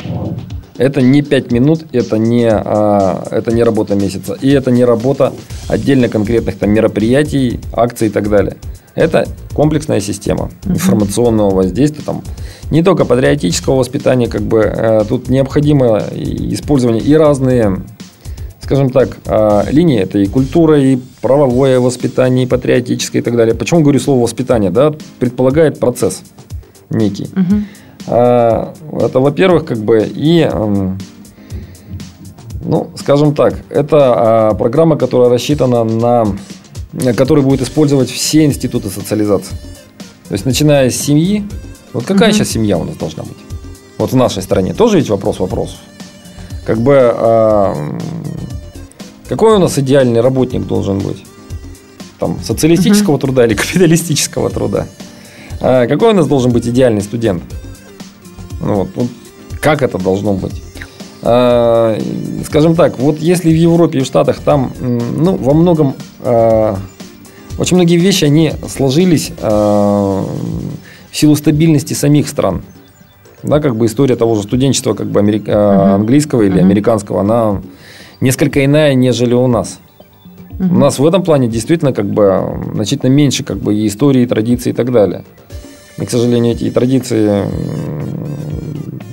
[0.78, 4.38] Это не 5 минут, это не, а, это не работа месяца.
[4.42, 5.34] И это не работа
[5.68, 8.56] отдельно конкретных там, мероприятий, акций и так далее.
[8.96, 12.24] Это комплексная система информационного воздействия, там,
[12.72, 17.82] не только патриотического воспитания, как бы э, тут необходимо использование и разные,
[18.70, 20.00] скажем так, э, линии.
[20.00, 23.56] Это и культура, и правовое воспитание, и патриотическое и так далее.
[23.56, 24.70] Почему говорю слово воспитание?
[24.70, 26.22] Да, предполагает процесс
[26.92, 27.30] некий.
[27.36, 27.56] Угу.
[28.10, 30.48] А, это, во-первых, как бы и,
[32.64, 33.98] ну, скажем так, это
[34.50, 36.28] а, программа, которая рассчитана на,
[37.18, 39.56] которую будет использовать все институты социализации.
[40.28, 41.44] То есть, начиная с семьи,
[41.92, 42.38] вот какая угу.
[42.38, 43.38] сейчас семья у нас должна быть?
[43.98, 45.80] Вот в нашей стране тоже ведь вопрос вопросов.
[46.68, 47.74] Как бы, а,
[49.30, 51.24] какой у нас идеальный работник должен быть?
[52.20, 53.22] Там, социалистического угу.
[53.22, 54.88] труда или капиталистического труда?
[55.62, 57.44] А, какой у нас должен быть идеальный студент?
[58.60, 59.08] Ну, вот, вот
[59.62, 60.64] как это должно быть?
[61.22, 61.98] А,
[62.44, 66.78] скажем так, вот если в Европе и в Штатах там, ну, во многом, а,
[67.60, 70.26] очень многие вещи, они сложились а,
[71.12, 72.64] в силу стабильности самих стран.
[73.44, 75.48] Да, как бы история того же студенчества, как бы америк...
[75.48, 75.94] uh-huh.
[75.94, 76.60] английского или uh-huh.
[76.60, 77.62] американского, она
[78.22, 79.80] несколько иная, нежели у нас.
[80.52, 80.70] Uh-huh.
[80.70, 84.28] У нас в этом плане действительно как бы значительно меньше как бы и истории, и
[84.28, 85.24] традиций и так далее.
[85.98, 87.46] И, к сожалению, эти традиции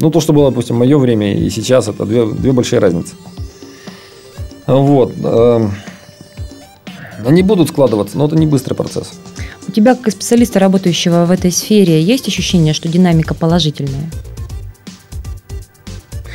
[0.01, 3.15] ну, то, что было, допустим, в мое время и сейчас, это две, две большие разницы.
[4.67, 5.15] Вот.
[5.23, 5.73] Эм,
[7.25, 9.13] они будут складываться, но это не быстрый процесс.
[9.67, 14.11] У тебя, как специалиста, работающего в этой сфере, есть ощущение, что динамика положительная?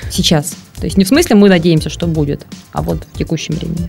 [0.10, 0.56] Сейчас.
[0.82, 3.88] То есть не в смысле мы надеемся, что будет, а вот в текущем времени.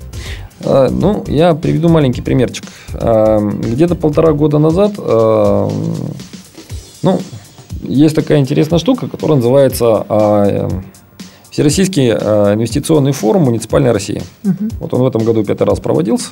[0.60, 2.66] А, ну, я приведу маленький примерчик.
[2.92, 5.70] Эм, где-то полтора года назад, эм,
[7.02, 7.18] ну,
[7.82, 10.68] есть такая интересная штука, которая называется а,
[11.50, 14.22] Всероссийский а, инвестиционный форум «Муниципальная Россия».
[14.44, 14.68] Угу.
[14.80, 16.28] Вот он в этом году пятый раз проводился.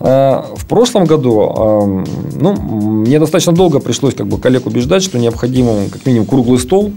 [0.00, 2.04] А, в прошлом году,
[2.34, 6.92] ну, мне достаточно долго пришлось как бы коллег убеждать, что необходим как минимум круглый стол,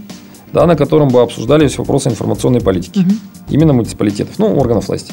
[0.52, 3.00] да, на котором бы обсуждались вопросы информационной политики.
[3.00, 3.10] Угу.
[3.50, 5.12] Именно муниципалитетов, ну, органов власти.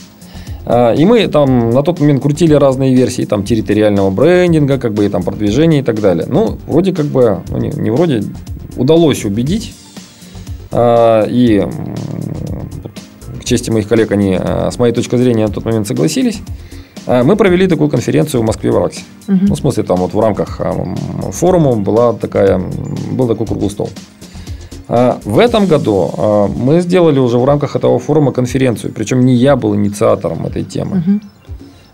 [0.65, 5.05] А, и мы там на тот момент крутили разные версии там территориального брендинга, как бы
[5.05, 6.25] и там продвижения и так далее.
[6.29, 8.23] Ну, вроде как бы, ну, не, не вроде,
[8.75, 9.73] удалось убедить.
[10.71, 11.65] А, и
[13.39, 16.39] к чести моих коллег, они с моей точки зрения на тот момент согласились.
[17.07, 19.01] Мы провели такую конференцию в Москве в Араксе.
[19.27, 19.37] Угу.
[19.47, 20.61] Ну, в смысле, там вот в рамках
[21.31, 22.61] форума была такая,
[23.11, 23.89] был такой круглый стол.
[24.89, 29.35] А, в этом году а, мы сделали уже в рамках этого форума конференцию, причем не
[29.35, 30.97] я был инициатором этой темы.
[30.97, 31.19] Угу.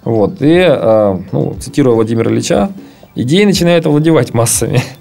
[0.06, 2.70] Вот, и, а, ну, цитируя Владимира Ильича,
[3.14, 4.82] идеи начинают овладевать массами.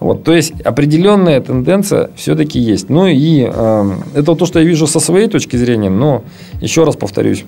[0.00, 2.90] Вот, то есть определенная тенденция все-таки есть.
[2.90, 6.24] Ну и э, это то, что я вижу со своей точки зрения, но
[6.60, 7.46] еще раз повторюсь.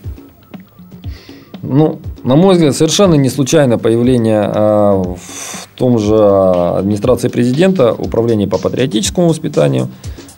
[1.62, 8.48] Ну, на мой взгляд, совершенно не случайно появление э, в том же администрации президента управление
[8.48, 9.88] по патриотическому воспитанию,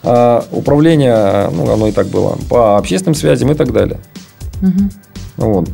[0.03, 4.01] а управление, ну, оно и так было, по общественным связям и так далее.
[4.63, 5.49] Угу.
[5.49, 5.69] Вот.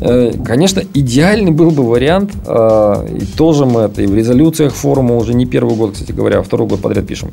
[0.00, 5.16] Э, конечно, идеальный был бы вариант, а, и тоже мы это и в резолюциях форума
[5.16, 7.30] уже не первый год, кстати говоря, а второй год подряд пишем.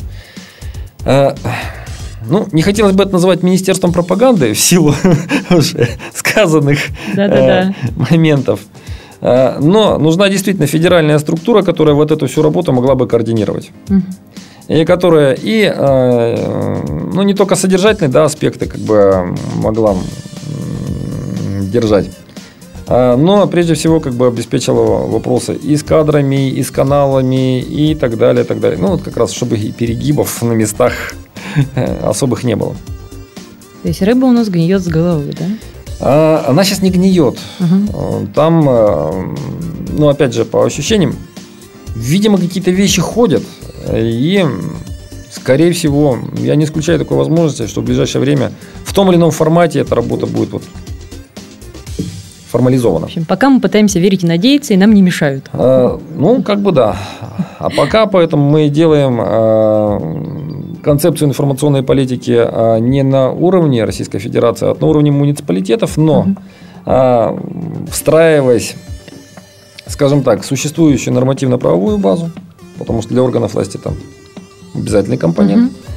[2.28, 4.94] Ну, не хотелось бы это называть министерством пропаганды в силу
[5.50, 6.80] уже сказанных
[7.16, 8.60] э, моментов.
[9.22, 13.72] Э, но нужна действительно федеральная структура, которая вот эту всю работу могла бы координировать.
[14.68, 19.96] И которая и, э, ну, не только содержательные да, аспекты как бы могла
[21.72, 22.10] держать,
[22.90, 28.18] но прежде всего как бы обеспечила вопросы и с кадрами, и с каналами, и так
[28.18, 28.80] далее, так далее.
[28.80, 30.94] Ну, вот как раз, чтобы перегибов на местах
[32.02, 32.76] особых не было.
[33.84, 35.46] То есть рыба у нас гниет с головы, да?
[36.02, 37.38] А, она сейчас не гниет.
[37.60, 38.28] Угу.
[38.34, 39.36] Там,
[39.98, 41.16] ну, опять же, по ощущениям,
[41.96, 43.44] видимо, какие-то вещи ходят.
[43.94, 44.46] И,
[45.32, 48.52] скорее всего, я не исключаю такой возможности, что в ближайшее время
[48.84, 50.64] в том или ином формате эта работа будет вот
[52.50, 53.06] формализована.
[53.06, 55.50] В общем, пока мы пытаемся верить и надеяться, и нам не мешают.
[55.54, 56.98] А, ну, как бы да.
[57.60, 60.00] А пока поэтому мы делаем а,
[60.84, 66.22] концепцию информационной политики а, не на уровне Российской Федерации, а на уровне муниципалитетов, но
[66.86, 67.40] угу.
[67.92, 68.76] встраиваясь,
[69.86, 72.32] скажем так, существующую нормативно-правовую базу,
[72.80, 73.94] потому что для органов власти там
[74.74, 75.72] обязательный компонент.
[75.72, 75.89] Угу.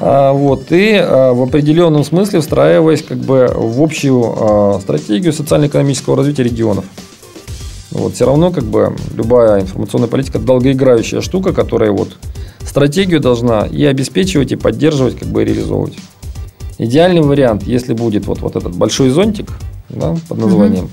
[0.00, 6.86] Вот, и в определенном смысле встраиваясь как бы в общую стратегию социально-экономического развития регионов.
[7.90, 12.16] Вот, все равно как бы любая информационная политика долгоиграющая штука, которая вот
[12.64, 15.96] стратегию должна и обеспечивать, и поддерживать, как бы и реализовывать.
[16.78, 19.50] Идеальный вариант, если будет вот, вот этот большой зонтик
[19.90, 20.88] да, под названием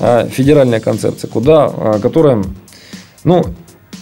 [0.00, 0.28] угу.
[0.30, 2.42] федеральная концепция, куда, а, которая,
[3.22, 3.44] ну,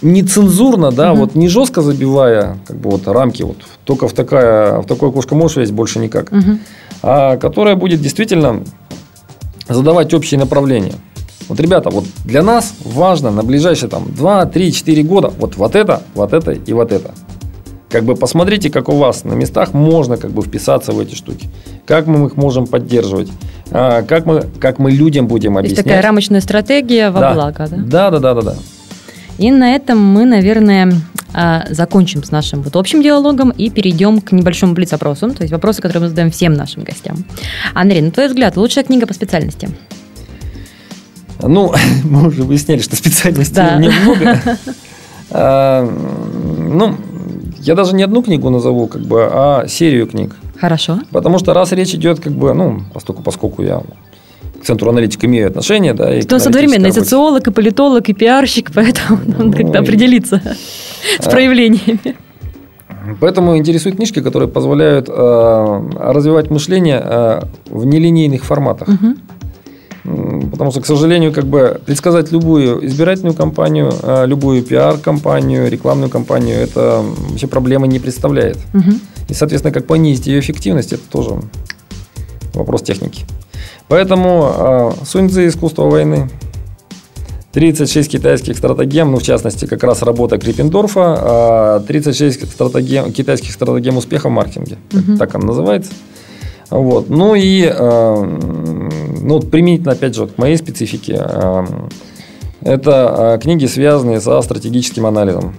[0.01, 1.23] нецензурно, да, угу.
[1.23, 3.59] вот не жестко забивая, как бы вот рамки, вот
[3.91, 6.59] только в, такая, в такое окошко можешь лезть, больше никак, угу.
[7.03, 8.63] а которая будет действительно
[9.69, 10.95] задавать общие направления.
[11.49, 15.75] Вот, ребята, вот для нас важно на ближайшие там 2, 3, 4 года вот, вот
[15.75, 17.11] это, вот это и вот это.
[17.89, 21.49] Как бы посмотрите, как у вас на местах можно как бы вписаться в эти штуки.
[21.85, 23.29] Как мы их можем поддерживать.
[23.73, 25.79] А, как, мы, как мы людям будем объяснять.
[25.79, 27.35] То есть такая рамочная стратегия во да.
[27.35, 27.77] благо, да?
[27.77, 28.57] Да, да, да, да, да.
[29.39, 30.93] И на этом мы, наверное,
[31.71, 36.03] закончим с нашим вот общим диалогом и перейдем к небольшому блиц-опросу, то есть вопросы, которые
[36.03, 37.25] мы задаем всем нашим гостям.
[37.75, 39.69] Андрей, на твой взгляд, лучшая книга по специальности?
[41.43, 41.73] Ну,
[42.05, 43.77] мы уже выясняли, что специальностей да.
[43.77, 44.39] немного.
[45.33, 45.89] А,
[46.59, 46.97] ну,
[47.61, 50.35] я даже не одну книгу назову, как бы, а серию книг.
[50.61, 50.99] Хорошо.
[51.13, 53.81] Потому что раз речь идет, как бы, ну, поскольку, поскольку я
[54.61, 56.15] к центру аналитики имею отношение, да.
[56.15, 60.43] И он современный социолог, и политолог, и пиарщик, поэтому он ну, как-то определиться
[61.21, 61.31] с а.
[61.31, 62.17] проявлениями.
[63.19, 67.41] Поэтому интересуют книжки, которые позволяют э, развивать мышление э,
[67.71, 68.89] в нелинейных форматах.
[68.89, 69.15] Угу.
[70.51, 76.57] Потому что, к сожалению, как бы предсказать любую избирательную кампанию, а, любую пиар-компанию, рекламную кампанию,
[76.57, 78.59] это вообще проблемы не представляет.
[78.73, 78.91] Угу.
[79.29, 81.41] И, соответственно, как понизить ее эффективность, это тоже
[82.55, 83.25] вопрос техники.
[83.91, 86.31] Поэтому э, Суньцзы «Искусство войны»,
[87.53, 94.29] 36 китайских стратегем, ну, в частности, как раз работа Криппендорфа, 36 стратегем, китайских стратегем успеха
[94.29, 94.79] в маркетинге.
[94.93, 95.19] Угу.
[95.19, 95.91] Так он называется.
[96.71, 97.11] Вот.
[97.11, 101.27] Ну и ну, применительно, опять же, к моей специфике,
[102.63, 105.57] это книги, связанные со стратегическим анализом.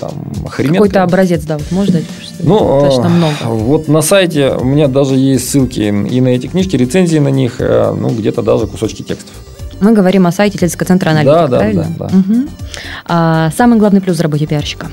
[0.00, 0.12] Там,
[0.48, 2.04] Какой-то образец, да, вот можешь дать?
[2.40, 3.34] Ну, достаточно много.
[3.44, 7.56] Вот на сайте у меня даже есть ссылки и на эти книжки, рецензии на них,
[7.58, 9.34] э, ну, где-то даже кусочки текстов.
[9.80, 11.86] Мы говорим о сайте исследовательского центра аналитики, да, да, правильно?
[11.98, 12.48] Да, да, угу.
[13.06, 14.88] а, самый главный плюс в работе пиарщика?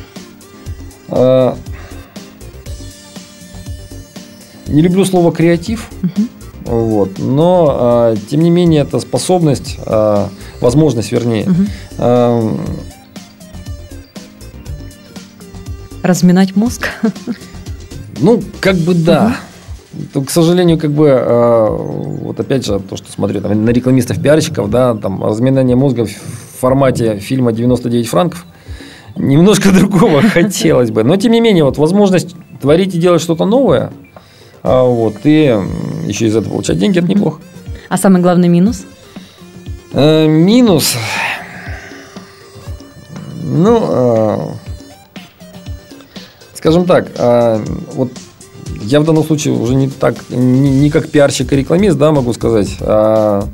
[1.10, 1.58] А,
[4.68, 5.90] не люблю слово креатив.
[6.04, 6.28] Угу.
[6.66, 7.20] Вот.
[7.20, 10.26] Но, э, тем не менее, это способность, э,
[10.62, 11.68] возможность, вернее, Мгм.
[12.00, 12.58] э,
[16.06, 16.90] Разминать мозг.
[18.20, 19.38] ну, как бы да.
[20.14, 24.22] То, к сожалению, как бы, э, вот опять же, то, что смотрю там, на рекламистов,
[24.22, 26.12] пиарщиков, да, там, разминание мозга в
[26.60, 28.46] формате фильма «99 франков»,
[29.16, 31.04] немножко другого хотелось бы.
[31.04, 33.92] Но, тем не менее, вот возможность творить и делать что-то новое,
[34.62, 35.58] а, вот, и
[36.06, 37.42] еще из этого получать деньги, это неплохо.
[37.90, 38.86] А самый главный минус?
[39.94, 40.98] Э, Минус.
[43.42, 44.65] Ну, э,
[46.66, 47.64] скажем так, э,
[47.94, 48.10] вот
[48.82, 52.34] я в данном случае уже не так, не, не как пиарщик и рекламист, да, могу
[52.34, 52.70] сказать.
[52.82, 53.48] А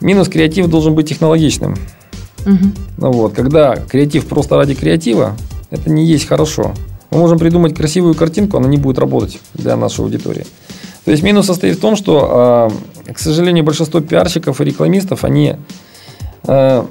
[0.00, 1.74] минус креатив должен быть технологичным.
[2.46, 2.72] Мгм.
[2.98, 5.36] Ну вот, когда креатив просто ради креатива,
[5.70, 6.72] это не есть хорошо.
[7.10, 10.46] Мы можем придумать красивую картинку, она не будет работать для нашей аудитории.
[11.04, 12.70] То есть минус состоит в том, что,
[13.08, 15.56] э, к сожалению, большинство пиарщиков и рекламистов, они
[16.44, 16.84] э,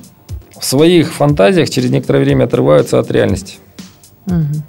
[0.59, 3.55] в своих фантазиях через некоторое время отрываются от реальности.
[4.25, 4.63] Мгм.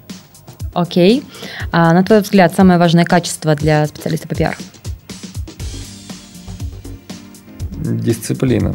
[0.75, 1.23] Окей.
[1.71, 4.57] А на твой взгляд, самое важное качество для специалиста по пиару?
[7.85, 8.75] Дисциплина.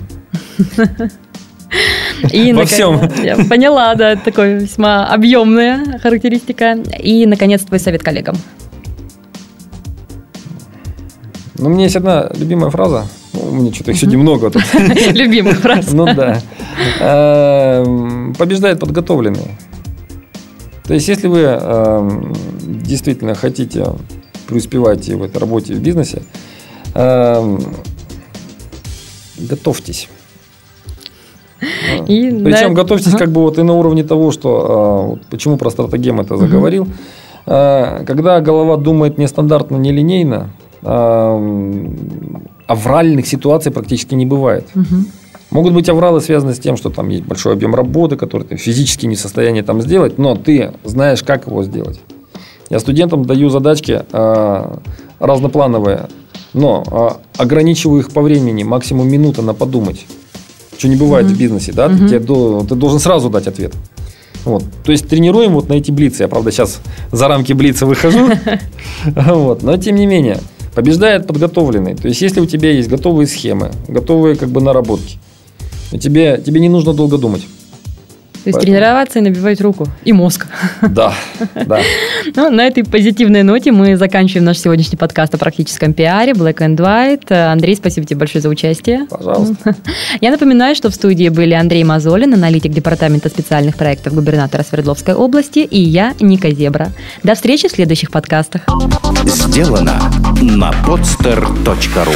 [2.31, 3.11] И, Во наконец- всем.
[3.23, 6.73] Я поняла, да, это такой весьма объемная характеристика.
[6.99, 8.35] И, наконец, твой совет коллегам.
[11.59, 13.07] Но у меня есть одна любимая фраза.
[13.33, 14.63] Ну, у меня что-то их сегодня много тут.
[15.13, 15.95] Любимая фраза.
[15.95, 16.41] Ну да.
[16.99, 19.57] Эм, Побеждает подготовленный.
[20.87, 22.33] То есть, если вы эм,
[22.83, 23.85] действительно хотите
[24.47, 26.21] преуспевать и в этой работе, и в бизнесе,
[26.93, 27.59] эм,
[29.37, 30.09] готовьтесь.
[32.07, 33.17] И Причем готовьтесь Ага.
[33.17, 36.87] как бы вот и на уровне того, что э, вот почему про стратегем это заговорил.
[37.45, 40.51] Э, Когда голова думает нестандартно, нелинейно,
[40.83, 41.85] э,
[42.67, 44.67] авральных ситуаций практически не бывает.
[44.75, 45.07] Мгм.
[45.49, 49.05] Могут быть авралы, связанные с тем, что там есть большой объем работы, который ты физически
[49.05, 51.99] не в состоянии там сделать, но ты знаешь, как его сделать.
[52.69, 54.75] Я студентам даю задачки э,
[55.19, 56.07] разноплановые,
[56.53, 56.83] но
[57.37, 60.05] э, ограничиваю их по времени, максимум минута на подумать.
[60.77, 61.35] Что не бывает Мгм.
[61.35, 61.87] в бизнесе, да?
[61.87, 61.97] Мгм.
[61.99, 63.73] Ты, тебе до- ты должен сразу дать ответ.
[64.43, 64.63] Вот.
[64.83, 66.23] То есть тренируем вот на эти блицы.
[66.23, 66.81] Я, правда, сейчас
[67.11, 68.29] за рамки блица выхожу.
[69.15, 69.63] Вот.
[69.63, 70.39] Но тем не менее,
[70.75, 71.95] побеждает подготовленный.
[71.95, 75.17] То есть, если у тебя есть готовые схемы, готовые как бы наработки,
[75.91, 77.41] и тебе, тебе не нужно долго думать.
[78.43, 79.87] То есть Поэтому- тренироваться и набивать руку.
[80.05, 80.47] И мозг.
[80.81, 81.13] Да,
[81.65, 81.81] да.
[82.33, 86.77] Ну, на этой позитивной ноте мы заканчиваем наш сегодняшний подкаст о практическом пиаре Black and
[86.77, 87.33] White.
[87.51, 89.05] Андрей, спасибо тебе большое за участие.
[89.09, 89.75] Пожалуйста.
[90.21, 95.59] Я напоминаю, что в студии были Андрей Мазолин, аналитик Департамента специальных проектов губернатора Свердловской области,
[95.59, 96.93] и я, Ника Зебра.
[97.23, 98.61] До встречи в следующих подкастах.
[99.25, 99.99] Сделано
[100.41, 102.15] на podster.ru